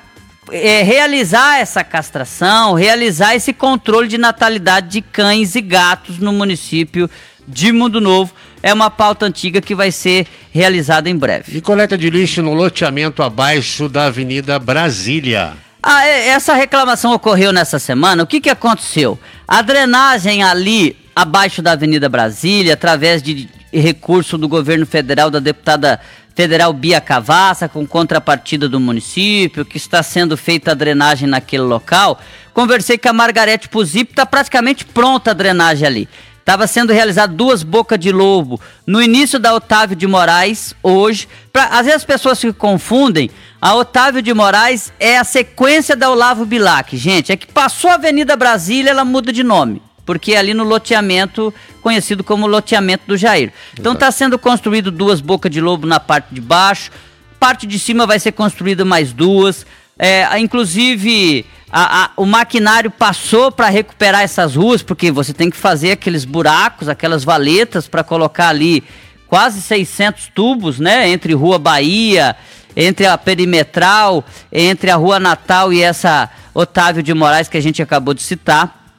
[0.52, 7.10] é, realizar essa castração, realizar esse controle de natalidade de cães e gatos no município
[7.46, 8.34] de Mundo Novo.
[8.62, 11.58] É uma pauta antiga que vai ser realizada em breve.
[11.58, 15.54] E coleta de lixo no loteamento abaixo da Avenida Brasília.
[15.86, 18.24] Ah, é, essa reclamação ocorreu nessa semana.
[18.24, 19.20] O que, que aconteceu?
[19.46, 26.00] A drenagem ali abaixo da Avenida Brasília, através de recurso do governo federal, da deputada
[26.34, 32.18] federal Bia Cavassa, com contrapartida do município, que está sendo feita a drenagem naquele local.
[32.54, 36.10] Conversei com a Margarete Puzip, está praticamente pronta a drenagem ali.
[36.44, 41.26] Estava sendo realizado duas bocas de lobo no início da Otávio de Moraes, hoje.
[41.54, 43.32] Pra, às vezes as pessoas se confundem.
[43.62, 46.98] A Otávio de Moraes é a sequência da Olavo Bilac.
[46.98, 49.82] Gente, é que passou a Avenida Brasília, ela muda de nome.
[50.06, 53.54] Porque é ali no loteamento, conhecido como loteamento do Jair.
[53.80, 56.92] Então está sendo construído duas bocas de lobo na parte de baixo.
[57.40, 59.66] Parte de cima vai ser construída mais duas.
[59.98, 65.58] É, inclusive, a, a, o maquinário passou para recuperar essas ruas, porque você tem que
[65.58, 68.84] fazer aqueles buracos, aquelas valetas para colocar ali
[69.28, 71.10] quase 600 tubos, né?
[71.10, 72.36] Entre Rua Bahia,
[72.76, 77.82] entre a Perimetral, entre a Rua Natal e essa Otávio de Moraes que a gente
[77.82, 78.96] acabou de citar.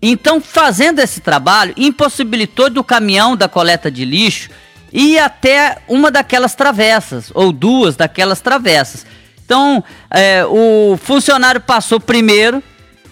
[0.00, 4.50] Então, fazendo esse trabalho, impossibilitou do caminhão da coleta de lixo
[4.92, 9.04] ir até uma daquelas travessas, ou duas daquelas travessas.
[9.44, 12.62] Então, é, o funcionário passou primeiro,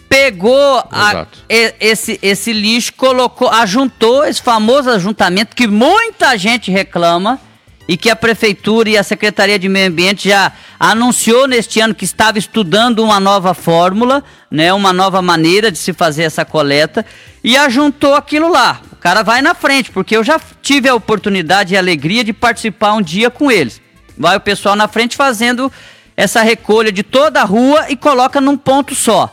[0.09, 7.41] pegou a, esse, esse lixo, colocou, ajuntou esse famoso ajuntamento que muita gente reclama
[7.89, 12.05] e que a prefeitura e a Secretaria de Meio Ambiente já anunciou neste ano que
[12.05, 17.05] estava estudando uma nova fórmula, né, uma nova maneira de se fazer essa coleta
[17.43, 18.81] e ajuntou aquilo lá.
[18.93, 22.33] O cara vai na frente, porque eu já tive a oportunidade e a alegria de
[22.33, 23.81] participar um dia com eles.
[24.17, 25.73] Vai o pessoal na frente fazendo
[26.17, 29.33] essa recolha de toda a rua e coloca num ponto só.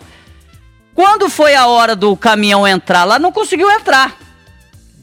[0.93, 4.17] Quando foi a hora do caminhão entrar lá, não conseguiu entrar.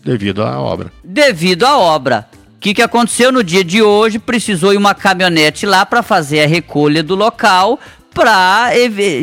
[0.04, 0.92] Devido à obra.
[1.02, 2.28] Devido à obra.
[2.56, 4.18] O que, que aconteceu no dia de hoje?
[4.18, 7.78] Precisou ir uma caminhonete lá para fazer a recolha do local
[8.12, 8.70] para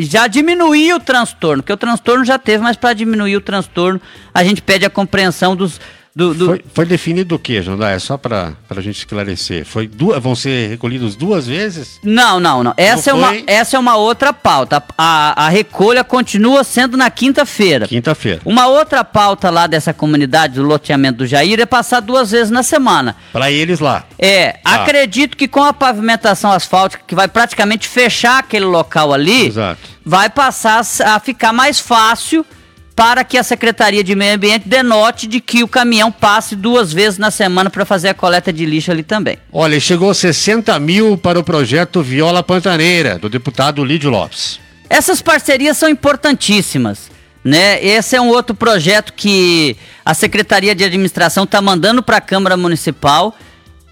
[0.00, 4.00] já diminuir o transtorno, porque o transtorno já teve, mas para diminuir o transtorno,
[4.32, 5.80] a gente pede a compreensão dos,
[6.16, 6.46] do, do...
[6.46, 7.94] Foi, foi, definido o que, Jandai?
[7.94, 9.64] É só para a gente esclarecer.
[9.64, 11.98] Foi duas, vão ser recolhidos duas vezes?
[12.04, 12.72] Não, não, não.
[12.76, 14.80] Essa, não é, uma, essa é uma outra pauta.
[14.96, 17.88] A, a recolha continua sendo na quinta-feira.
[17.88, 18.40] Quinta-feira.
[18.44, 22.62] Uma outra pauta lá dessa comunidade do loteamento do Jair é passar duas vezes na
[22.62, 23.16] semana.
[23.32, 24.04] Para eles lá.
[24.16, 24.60] É.
[24.64, 24.84] Ah.
[24.84, 29.80] Acredito que com a pavimentação asfáltica, que vai praticamente fechar aquele local ali, Exato.
[30.06, 32.46] vai passar a ficar mais fácil
[32.94, 37.18] para que a Secretaria de Meio Ambiente denote de que o caminhão passe duas vezes
[37.18, 39.38] na semana para fazer a coleta de lixo ali também.
[39.52, 44.60] Olha, chegou 60 mil para o projeto Viola Pantaneira, do deputado Lídio Lopes.
[44.88, 47.10] Essas parcerias são importantíssimas.
[47.42, 47.84] Né?
[47.84, 52.56] Esse é um outro projeto que a Secretaria de Administração está mandando para a Câmara
[52.56, 53.36] Municipal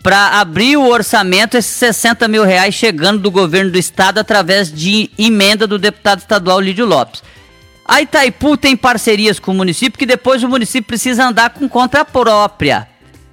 [0.02, 5.10] para abrir o orçamento, esses 60 mil reais chegando do governo do estado através de
[5.16, 7.22] emenda do deputado estadual Lídio Lopes.
[7.84, 12.04] A Itaipu tem parcerias com o município que depois o município precisa andar com conta
[12.04, 12.88] própria.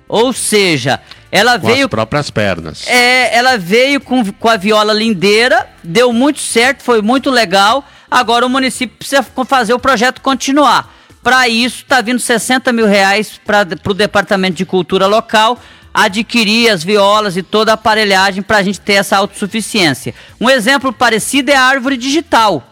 [0.08, 1.00] Ou seja,
[1.32, 1.86] ela com veio.
[1.86, 2.88] as próprias pernas.
[2.88, 7.86] É, ela veio com, com a viola lindeira, deu muito certo, foi muito legal.
[8.10, 10.96] Agora o município precisa fazer o projeto continuar.
[11.22, 15.60] Para isso, está vindo 60 mil reais para o Departamento de Cultura Local
[15.94, 20.14] adquirir as violas e toda a aparelhagem para a gente ter essa autossuficiência.
[20.40, 22.69] Um exemplo parecido é a árvore digital.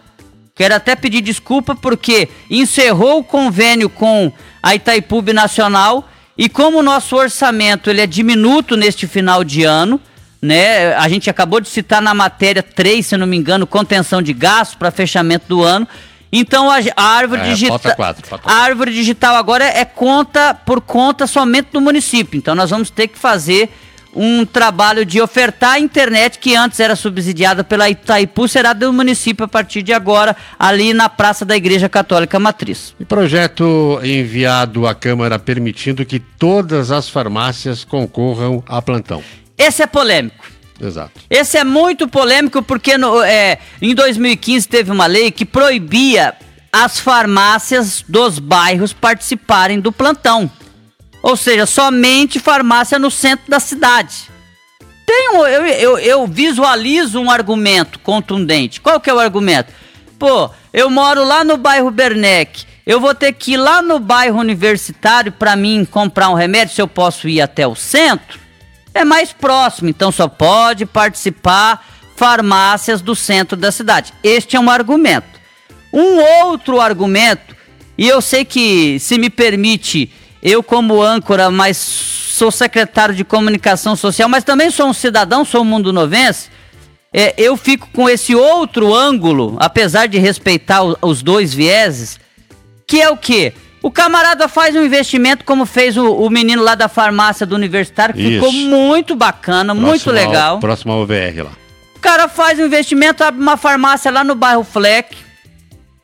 [0.57, 4.31] Quero até pedir desculpa porque encerrou o convênio com
[4.61, 10.01] a Itaipu Nacional e como o nosso orçamento ele é diminuto neste final de ano,
[10.41, 10.95] né?
[10.95, 14.75] A gente acabou de citar na matéria 3, se não me engano, contenção de gastos
[14.75, 15.87] para fechamento do ano.
[16.31, 17.79] Então a, a árvore é, digital,
[18.43, 22.37] a árvore digital agora é conta por conta somente do município.
[22.37, 23.69] Então nós vamos ter que fazer
[24.17, 29.45] um trabalho de ofertar a internet que antes era subsidiada pela Itaipu, será do município
[29.45, 32.95] a partir de agora, ali na Praça da Igreja Católica Matriz.
[32.99, 39.23] E projeto enviado à Câmara permitindo que todas as farmácias concorram a plantão.
[39.55, 40.45] Esse é polêmico.
[40.81, 41.11] Exato.
[41.29, 46.33] Esse é muito polêmico porque no, é, em 2015 teve uma lei que proibia
[46.71, 50.49] as farmácias dos bairros participarem do plantão.
[51.27, 54.29] Ou seja, somente farmácia no centro da cidade.
[55.05, 58.79] Tem um, eu, eu, eu visualizo um argumento contundente.
[58.79, 59.73] Qual que é o argumento?
[60.17, 62.63] Pô, eu moro lá no bairro Bernec.
[62.85, 66.81] Eu vou ter que ir lá no bairro universitário para mim comprar um remédio se
[66.81, 68.39] eu posso ir até o centro?
[68.93, 74.13] É mais próximo, então só pode participar farmácias do centro da cidade.
[74.23, 75.41] Este é um argumento.
[75.91, 77.53] Um outro argumento,
[77.97, 80.09] e eu sei que se me permite
[80.41, 85.61] eu, como âncora, mas sou secretário de comunicação social, mas também sou um cidadão, sou
[85.61, 86.49] um mundo novense.
[87.13, 92.19] É, eu fico com esse outro ângulo, apesar de respeitar o, os dois vieses,
[92.85, 93.53] que é o quê?
[93.81, 98.13] O camarada faz um investimento como fez o, o menino lá da farmácia do universitário,
[98.13, 98.33] que Isso.
[98.33, 100.55] ficou muito bacana, próximo muito legal.
[100.55, 101.51] Ao, próximo ao VR lá.
[101.95, 105.15] O cara faz um investimento, abre uma farmácia lá no bairro Fleck,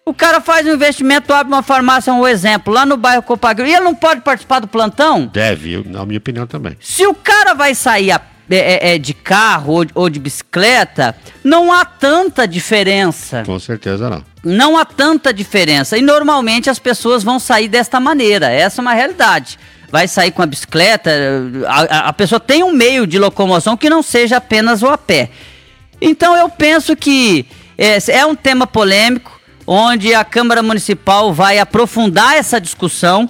[0.05, 3.73] o cara faz um investimento, abre uma farmácia, um exemplo, lá no bairro Copagro, e
[3.73, 5.27] ele não pode participar do plantão?
[5.27, 6.75] Deve, na minha opinião também.
[6.81, 11.15] Se o cara vai sair a, é, é, é, de carro ou, ou de bicicleta,
[11.43, 13.43] não há tanta diferença.
[13.45, 14.23] Com certeza não.
[14.43, 15.97] Não há tanta diferença.
[15.97, 18.51] E normalmente as pessoas vão sair desta maneira.
[18.51, 19.57] Essa é uma realidade
[19.89, 21.11] vai sair com a bicicleta,
[21.67, 25.29] a, a, pessoa tem um meio de locomoção que não seja apenas o a pé.
[26.01, 27.45] Então eu penso que
[27.77, 33.29] é, é um tema polêmico, onde a Câmara Municipal vai aprofundar essa discussão,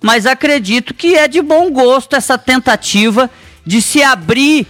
[0.00, 3.30] mas acredito que é de bom gosto essa tentativa
[3.64, 4.66] de se abrir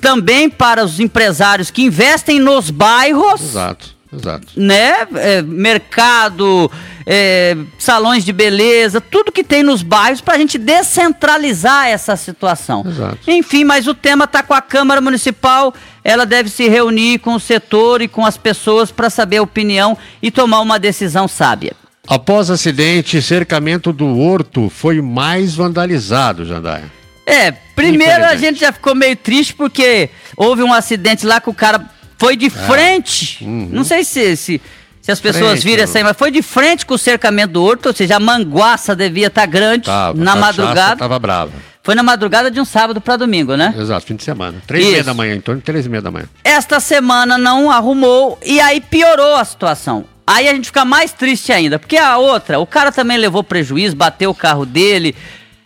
[0.00, 3.40] também para os empresários que investem nos bairros.
[3.40, 4.46] Exato Exato.
[4.56, 5.06] Né?
[5.16, 6.70] É, mercado,
[7.04, 12.84] é, salões de beleza, tudo que tem nos bairros para a gente descentralizar essa situação.
[12.86, 13.18] Exato.
[13.26, 17.40] Enfim, mas o tema está com a Câmara Municipal, ela deve se reunir com o
[17.40, 21.74] setor e com as pessoas para saber a opinião e tomar uma decisão sábia.
[22.08, 26.84] Após acidente, cercamento do Horto foi mais vandalizado, Jandaia.
[27.26, 31.54] É, primeiro a gente já ficou meio triste porque houve um acidente lá que o
[31.54, 31.84] cara
[32.18, 32.50] foi de é.
[32.50, 33.44] frente.
[33.44, 33.68] Uhum.
[33.70, 34.60] Não sei se, se,
[35.00, 37.62] se as pessoas frente, viram essa aí, mas foi de frente com o cercamento do
[37.62, 40.96] horto, ou seja, a manguaça devia estar tá grande tava, na madrugada.
[40.96, 41.52] Tava brava.
[41.82, 43.72] Foi na madrugada de um sábado para domingo, né?
[43.78, 44.60] Exato, fim de semana.
[44.66, 46.26] Três e meia da manhã, em torno de três e meia da manhã.
[46.42, 50.04] Esta semana não arrumou e aí piorou a situação.
[50.26, 53.94] Aí a gente fica mais triste ainda, porque a outra, o cara também levou prejuízo,
[53.94, 55.14] bateu o carro dele.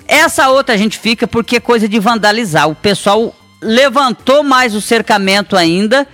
[0.07, 2.69] Essa outra a gente fica porque é coisa de vandalizar.
[2.69, 6.07] O pessoal levantou mais o cercamento ainda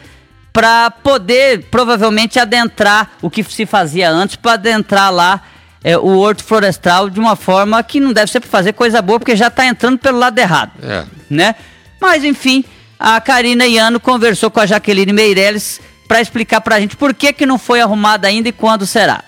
[0.56, 5.42] para poder provavelmente adentrar o que se fazia antes, para adentrar lá
[5.84, 9.18] é, o horto florestal de uma forma que não deve ser para fazer coisa boa,
[9.18, 10.70] porque já está entrando pelo lado errado.
[10.82, 11.04] É.
[11.28, 11.54] Né?
[12.00, 12.64] Mas, enfim,
[12.98, 15.78] a Karina Iano conversou com a Jaqueline Meirelles
[16.08, 19.22] para explicar para a gente por que, que não foi arrumada ainda e quando será.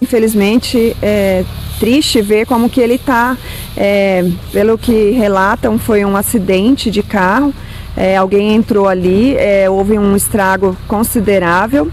[0.00, 1.44] Infelizmente, é
[1.80, 3.36] triste ver como que ele está.
[3.76, 7.52] É, pelo que relatam, foi um acidente de carro.
[8.00, 11.90] É, alguém entrou ali, é, houve um estrago considerável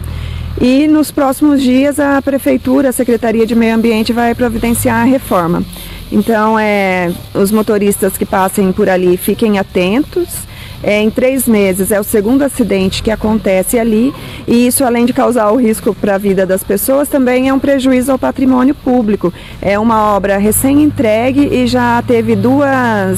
[0.62, 5.64] e nos próximos dias a Prefeitura, a Secretaria de Meio Ambiente vai providenciar a reforma.
[6.12, 10.46] Então, é, os motoristas que passem por ali fiquem atentos.
[10.84, 14.14] É, em três meses é o segundo acidente que acontece ali
[14.48, 17.58] e isso, além de causar o risco para a vida das pessoas, também é um
[17.58, 19.34] prejuízo ao patrimônio público.
[19.60, 23.18] É uma obra recém-entregue e já teve duas.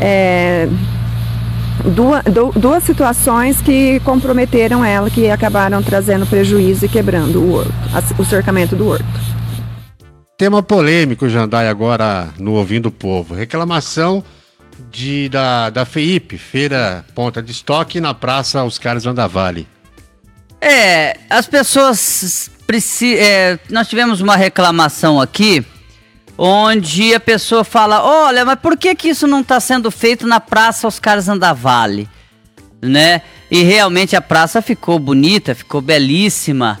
[0.00, 0.68] É,
[1.84, 2.22] duas,
[2.54, 7.72] duas situações que comprometeram ela, que acabaram trazendo prejuízo e quebrando o horto,
[8.18, 9.04] o cercamento do horto.
[10.36, 13.34] Tema polêmico, Jandai, agora no Ouvindo o Povo.
[13.34, 14.24] Reclamação
[14.90, 18.96] de, da, da FEIP, Feira Ponta de Estoque, na Praça Oscar
[19.28, 19.68] Vale.
[20.60, 23.22] É, as pessoas precisam.
[23.22, 25.64] É, nós tivemos uma reclamação aqui
[26.36, 30.40] onde a pessoa fala: olha, mas por que, que isso não está sendo feito na
[30.40, 32.08] Praça Oscar Zandavale?
[32.82, 33.22] Né?
[33.50, 36.78] E realmente a praça ficou bonita, ficou belíssima.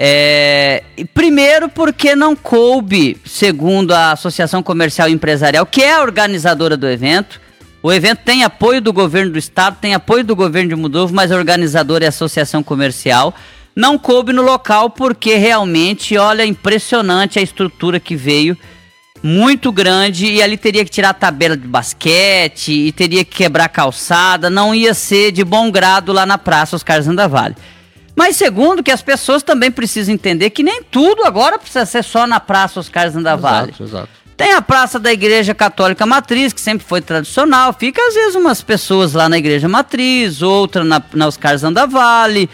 [0.00, 6.76] É, primeiro porque não coube, segundo a Associação Comercial e Empresarial, que é a organizadora
[6.76, 7.40] do evento.
[7.82, 11.32] O evento tem apoio do governo do estado, tem apoio do governo de Mudovo, mas
[11.32, 13.34] a organizadora é a Associação Comercial.
[13.74, 18.56] Não coube no local porque realmente, olha, impressionante a estrutura que veio
[19.22, 23.68] muito grande e ali teria que tirar a tabela de basquete e teria que quebrar
[23.68, 27.56] calçada, não ia ser de bom grado lá na Praça Oscar Vale.
[28.14, 32.26] Mas segundo, que as pessoas também precisam entender que nem tudo agora precisa ser só
[32.26, 33.70] na Praça Oscar Vale.
[33.70, 34.08] Exato, exato.
[34.36, 38.62] Tem a Praça da Igreja Católica Matriz, que sempre foi tradicional, fica às vezes umas
[38.62, 41.56] pessoas lá na Igreja Matriz, outra na, na Oscar
[41.88, 42.48] Vale.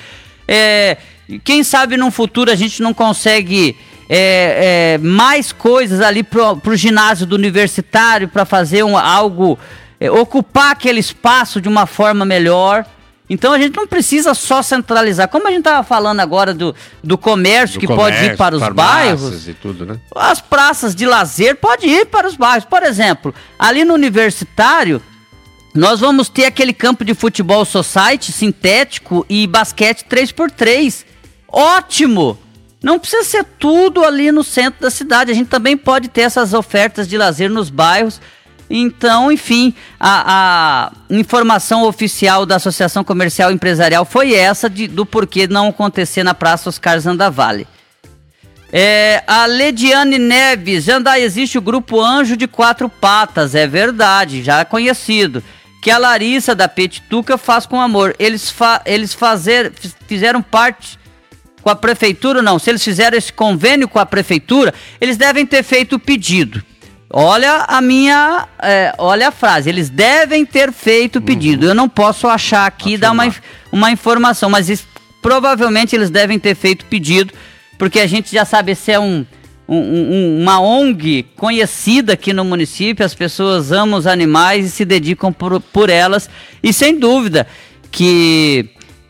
[0.48, 0.96] É,
[1.42, 3.76] quem sabe num futuro a gente não consegue
[4.08, 9.58] é, é, mais coisas ali pro, pro ginásio do universitário para fazer um, algo,
[10.00, 12.84] é, ocupar aquele espaço de uma forma melhor.
[13.28, 15.28] Então a gente não precisa só centralizar.
[15.28, 18.54] Como a gente estava falando agora do, do comércio do que comércio, pode ir para
[18.54, 19.98] os bairros, tudo, né?
[20.14, 22.66] as praças de lazer pode ir para os bairros.
[22.66, 25.00] Por exemplo, ali no universitário,
[25.74, 31.04] nós vamos ter aquele campo de futebol society sintético e basquete 3x3.
[31.48, 32.38] Ótimo!
[32.84, 35.30] Não precisa ser tudo ali no centro da cidade.
[35.30, 38.20] A gente também pode ter essas ofertas de lazer nos bairros.
[38.68, 45.48] Então, enfim, a, a informação oficial da Associação Comercial Empresarial foi essa de, do porquê
[45.48, 47.66] não acontecer na Praça Oscar Zandavale.
[48.70, 54.60] É, a Lediane Neves, já existe o grupo Anjo de Quatro Patas, é verdade, já
[54.60, 55.42] é conhecido.
[55.80, 58.14] Que a Larissa da Petituca faz com amor.
[58.18, 59.72] Eles, fa eles fazer,
[60.06, 60.98] fizeram parte
[61.64, 62.58] com a prefeitura, não.
[62.58, 66.62] Se eles fizeram esse convênio com a prefeitura, eles devem ter feito o pedido.
[67.08, 68.46] Olha a minha.
[68.62, 69.70] É, olha a frase.
[69.70, 71.62] Eles devem ter feito o pedido.
[71.62, 71.70] Uhum.
[71.70, 73.34] Eu não posso achar aqui e dar uma,
[73.72, 74.86] uma informação, mas isso,
[75.22, 77.32] provavelmente eles devem ter feito o pedido,
[77.78, 79.24] porque a gente já sabe se é um,
[79.66, 84.84] um, um, uma ONG conhecida aqui no município, as pessoas amam os animais e se
[84.84, 86.28] dedicam por, por elas.
[86.62, 87.46] E sem dúvida
[87.90, 88.68] que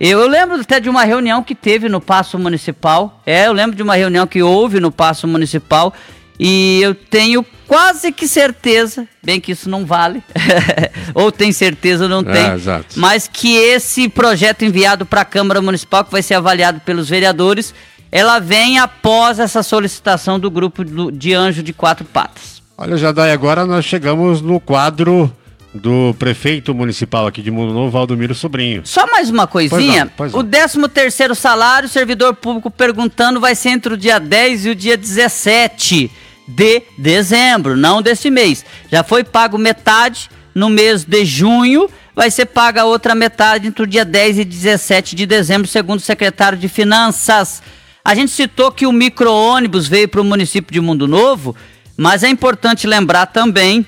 [0.09, 3.21] eu lembro até de uma reunião que teve no Paço Municipal.
[3.25, 5.95] É, eu lembro de uma reunião que houve no Paço Municipal.
[6.39, 10.23] E eu tenho quase que certeza, bem que isso não vale,
[11.15, 15.63] ou tem certeza ou não tem, é, mas que esse projeto enviado para a Câmara
[15.63, 17.73] Municipal, que vai ser avaliado pelos vereadores,
[18.11, 22.63] ela vem após essa solicitação do grupo de Anjo de Quatro Patas.
[22.77, 25.33] Olha, Jadai, agora nós chegamos no quadro
[25.75, 28.83] do prefeito municipal aqui de Mundo Novo, Valdomiro Sobrinho.
[28.85, 30.07] Só mais uma coisinha.
[30.17, 30.41] Pois não, pois não.
[30.41, 34.75] O 13 terceiro salário, servidor público perguntando, vai ser entre o dia 10 e o
[34.75, 36.11] dia 17
[36.47, 38.65] de dezembro, não desse mês.
[38.91, 43.83] Já foi pago metade no mês de junho, vai ser paga a outra metade entre
[43.83, 47.61] o dia 10 e 17 de dezembro, segundo o secretário de Finanças.
[48.05, 51.57] A gente citou que o micro-ônibus veio para o município de Mundo Novo,
[51.97, 53.85] mas é importante lembrar também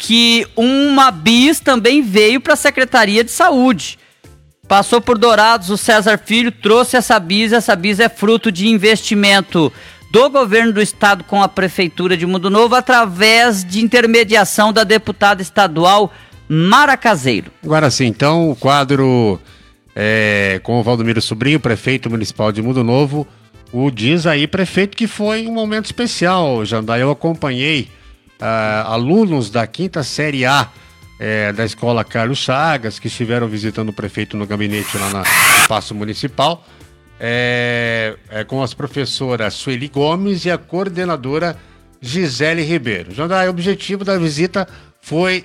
[0.00, 3.98] que uma bis também veio para a Secretaria de Saúde.
[4.66, 9.70] Passou por Dourados, o César Filho trouxe essa bis, essa bis é fruto de investimento
[10.10, 15.42] do governo do estado com a prefeitura de Mundo Novo através de intermediação da deputada
[15.42, 16.10] estadual
[16.48, 17.50] Mara Caseiro.
[17.62, 19.38] Agora sim, então o quadro
[19.94, 23.28] é, com o Valdomiro Sobrinho, prefeito municipal de Mundo Novo,
[23.70, 27.02] o diz aí, prefeito, que foi um momento especial, Jandai.
[27.02, 27.88] Eu acompanhei
[28.40, 30.68] uh, alunos da quinta série A
[31.18, 35.68] é, da escola Carlos Chagas, que estiveram visitando o prefeito no gabinete lá na, no
[35.68, 36.64] Paço Municipal,
[37.20, 41.58] é, é, com as professoras Sueli Gomes e a coordenadora
[42.00, 43.10] Gisele Ribeiro.
[43.12, 44.66] O objetivo da visita
[45.02, 45.44] foi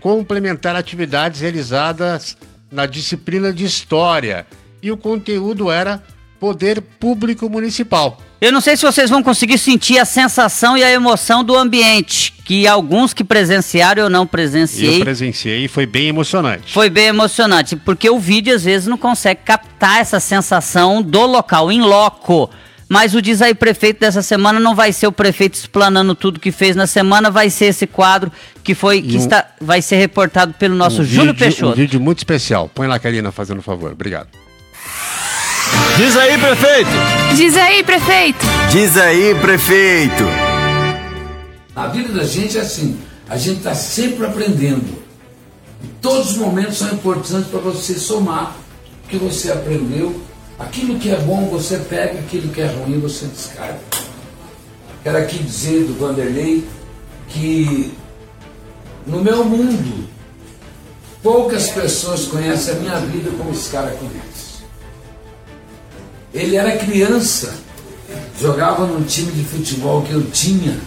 [0.00, 2.36] complementar atividades realizadas
[2.70, 4.46] na disciplina de História
[4.80, 6.00] e o conteúdo era
[6.38, 8.18] Poder Público Municipal.
[8.40, 12.32] Eu não sei se vocês vão conseguir sentir a sensação e a emoção do ambiente,
[12.44, 14.98] que alguns que presenciaram eu não presenciei.
[14.98, 16.72] Eu presenciei e foi bem emocionante.
[16.72, 21.72] Foi bem emocionante, porque o vídeo às vezes não consegue captar essa sensação do local,
[21.72, 22.50] em loco.
[22.88, 26.52] Mas o diz aí prefeito dessa semana não vai ser o prefeito explanando tudo que
[26.52, 28.30] fez na semana, vai ser esse quadro
[28.62, 31.72] que foi que um, está vai ser reportado pelo nosso um Júlio vídeo, Peixoto.
[31.72, 32.70] Um vídeo muito especial.
[32.72, 33.92] Põe lá, Karina, fazendo um favor.
[33.92, 34.28] Obrigado.
[35.96, 36.90] Diz aí, prefeito!
[37.34, 38.46] Diz aí, prefeito!
[38.70, 40.24] Diz aí, prefeito!
[41.74, 45.02] A vida da gente é assim, a gente está sempre aprendendo.
[46.02, 48.54] Todos os momentos são importantes para você somar
[49.04, 50.20] o que você aprendeu.
[50.58, 53.80] Aquilo que é bom você pega, aquilo que é ruim você descarta.
[55.02, 56.68] Quero aqui dizer do Vanderlei
[57.28, 57.90] que
[59.06, 60.06] no meu mundo
[61.22, 64.35] poucas pessoas conhecem a minha vida como esse cara conhece.
[66.36, 67.54] Ele era criança,
[68.38, 70.78] jogava num time de futebol que eu tinha,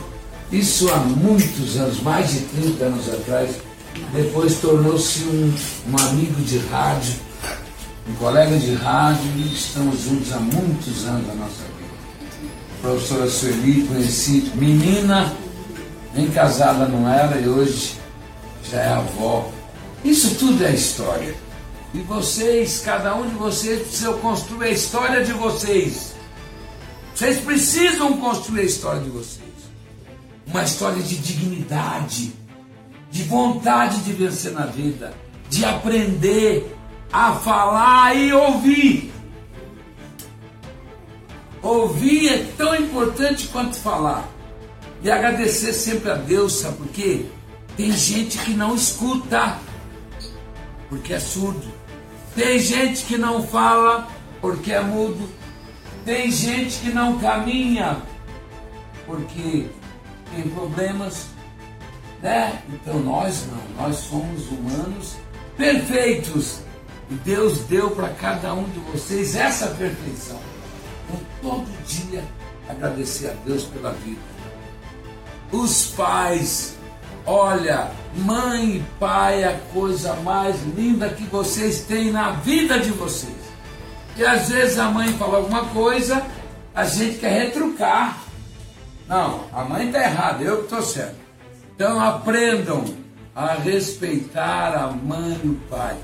[0.51, 3.55] isso há muitos anos, mais de 30 anos atrás.
[4.13, 5.51] Depois tornou-se um,
[5.91, 7.15] um amigo de rádio,
[8.07, 11.89] um colega de rádio, e estamos juntos há muitos anos da nossa vida.
[12.77, 15.33] A professora Sueli, conheci menina,
[16.13, 17.95] nem casada não era, e hoje
[18.71, 19.49] já é avó.
[20.05, 21.48] Isso tudo é história.
[21.93, 26.13] E vocês, cada um de vocês, precisa construir a história de vocês.
[27.15, 29.49] Vocês precisam construir a história de vocês.
[30.45, 32.31] Uma história de dignidade,
[33.09, 35.13] de vontade de vencer na vida,
[35.49, 36.75] de aprender
[37.11, 39.11] a falar e ouvir.
[41.61, 44.29] Ouvir é tão importante quanto falar.
[45.01, 47.25] E agradecer sempre a Deus, sabe por quê?
[47.75, 49.57] Tem gente que não escuta,
[50.89, 51.78] porque é surdo.
[52.35, 54.07] Tem gente que não fala
[54.41, 55.29] porque é mudo.
[56.05, 58.01] Tem gente que não caminha
[59.05, 59.67] porque
[60.33, 61.27] tem problemas,
[62.21, 62.61] né?
[62.69, 65.15] Então nós não, nós somos humanos
[65.57, 66.59] perfeitos.
[67.09, 70.39] E Deus deu para cada um de vocês essa perfeição.
[71.07, 72.23] Então todo dia
[72.69, 74.21] agradecer a Deus pela vida.
[75.51, 76.77] Os pais
[77.25, 82.91] Olha, mãe e pai é a coisa mais linda que vocês têm na vida de
[82.91, 83.37] vocês.
[84.17, 86.25] E às vezes a mãe fala alguma coisa,
[86.73, 88.17] a gente quer retrucar.
[89.07, 91.15] Não, a mãe está errada, eu que estou certo.
[91.75, 92.83] Então aprendam
[93.35, 95.95] a respeitar a mãe e o pai.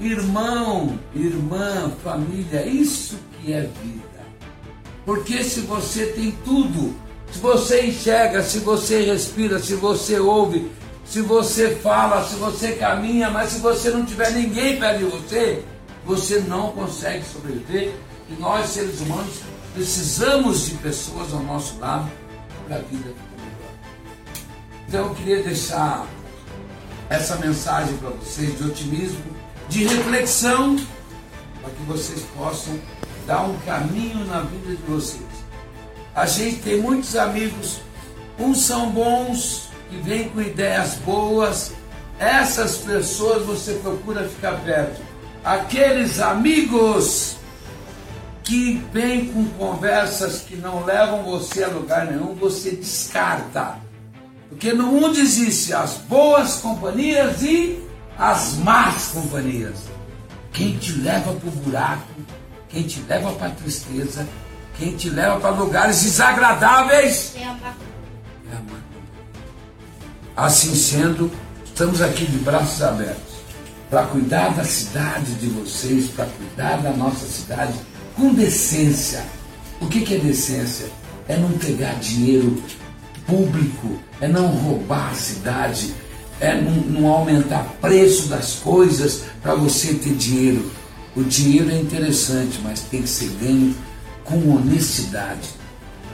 [0.00, 4.02] Irmão, irmã, família, isso que é vida.
[5.04, 6.94] Porque se você tem tudo,
[7.32, 10.70] se você enxerga, se você respira, se você ouve,
[11.04, 15.64] se você fala, se você caminha, mas se você não tiver ninguém perto de você,
[16.04, 17.94] você não consegue sobreviver.
[18.28, 19.40] E nós, seres humanos,
[19.74, 22.10] precisamos de pessoas ao nosso lado
[22.66, 23.72] para a vida ficar melhor.
[24.86, 26.06] Então eu queria deixar
[27.08, 29.24] essa mensagem para vocês de otimismo,
[29.68, 30.76] de reflexão,
[31.60, 32.78] para que vocês possam
[33.26, 35.31] dar um caminho na vida de vocês.
[36.14, 37.80] A gente tem muitos amigos,
[38.38, 41.72] uns são bons, que vêm com ideias boas.
[42.18, 45.00] Essas pessoas você procura ficar perto.
[45.44, 47.36] Aqueles amigos
[48.42, 53.76] que vêm com conversas que não levam você a lugar nenhum, você descarta.
[54.48, 57.82] Porque no mundo existe as boas companhias e
[58.18, 59.76] as más companhias.
[60.52, 62.06] Quem te leva para o buraco,
[62.68, 64.28] quem te leva para a tristeza,
[64.78, 67.92] quem te leva para lugares desagradáveis é a maconha.
[70.36, 71.30] Assim sendo,
[71.64, 73.32] estamos aqui de braços abertos
[73.90, 77.74] para cuidar da cidade de vocês, para cuidar da nossa cidade
[78.16, 79.22] com decência.
[79.80, 80.86] O que, que é decência?
[81.28, 82.62] É não pegar dinheiro
[83.26, 85.92] público, é não roubar a cidade,
[86.40, 90.70] é, não, não aumentar preço das coisas para você ter dinheiro.
[91.14, 93.74] O dinheiro é interessante, mas tem que ser ganho
[94.24, 95.48] com honestidade.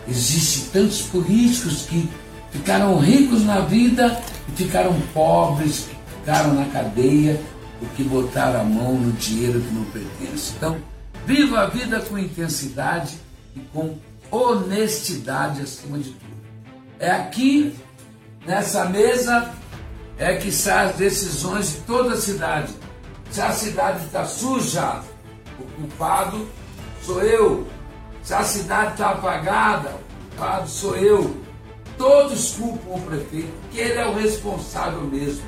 [0.08, 2.08] Existem tantos políticos que
[2.50, 5.86] ficaram ricos na vida e ficaram pobres,
[6.20, 7.40] ficaram na cadeia
[7.78, 10.52] porque botaram a mão no dinheiro que não pertence.
[10.56, 10.78] Então,
[11.26, 13.18] viva a vida com intensidade
[13.54, 13.96] e com
[14.30, 16.38] honestidade acima de tudo.
[16.98, 17.74] É aqui,
[18.44, 19.52] nessa mesa,
[20.18, 22.72] é que saem as decisões de toda a cidade.
[23.30, 25.02] Se a cidade está suja,
[25.58, 26.48] o culpado
[27.02, 27.66] sou eu.
[28.28, 31.34] Se a cidade está apagada, o culpado sou eu.
[31.96, 35.44] Todos culpam o prefeito, que ele é o responsável mesmo.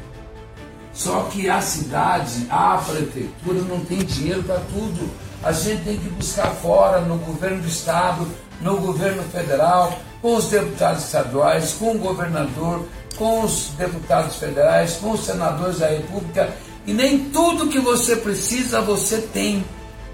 [0.94, 5.10] Só que a cidade, a prefeitura não tem dinheiro para tudo.
[5.42, 8.26] A gente tem que buscar fora, no governo do estado,
[8.62, 12.86] no governo federal, com os deputados estaduais, com o governador,
[13.18, 16.50] com os deputados federais, com os senadores da República.
[16.86, 19.62] E nem tudo que você precisa você tem.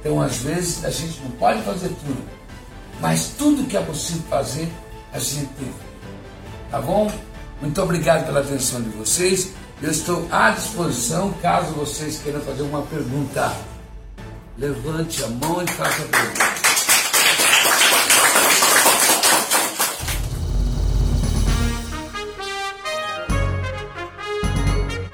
[0.00, 2.35] Então, às vezes, a gente não pode fazer tudo.
[3.00, 4.72] Mas tudo que é possível fazer,
[5.12, 5.72] a gente tem.
[6.70, 7.10] Tá bom?
[7.60, 9.52] Muito obrigado pela atenção de vocês.
[9.82, 13.54] Eu estou à disposição caso vocês queiram fazer uma pergunta.
[14.58, 16.75] Levante a mão e faça a pergunta.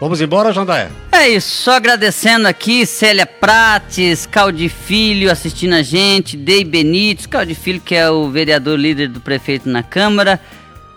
[0.02, 0.88] Vamos embora, Jandaé?
[1.12, 7.54] É isso, só agradecendo aqui Célia Prates, Caldi Filho assistindo a gente, Dei Benites, Caldi
[7.54, 10.40] Filho que é o vereador líder do prefeito na Câmara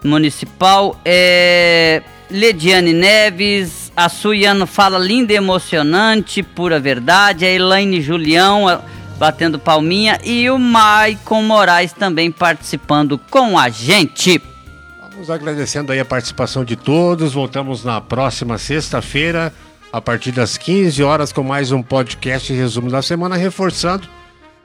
[0.04, 2.02] Municipal, é...
[2.32, 8.82] Lediane Neves, a Suiano fala linda e emocionante, pura verdade, a Elaine Julião
[9.20, 14.42] batendo palminha e o Maicon Moraes também participando com a gente.
[15.16, 17.32] Vamos agradecendo aí a participação de todos.
[17.32, 19.54] Voltamos na próxima sexta-feira,
[19.90, 24.10] a partir das 15 horas, com mais um podcast resumo da semana, reforçando.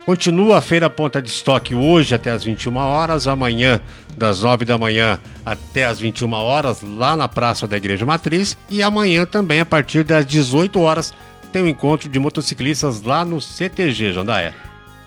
[0.05, 3.81] Continua a feira ponta de estoque hoje até as 21 horas, amanhã
[4.19, 8.83] das 9 da manhã até as 21 horas, lá na Praça da Igreja Matriz, e
[8.83, 11.15] amanhã também a partir das 18 horas
[11.53, 14.53] tem o um encontro de motociclistas lá no CTG, Jandaé.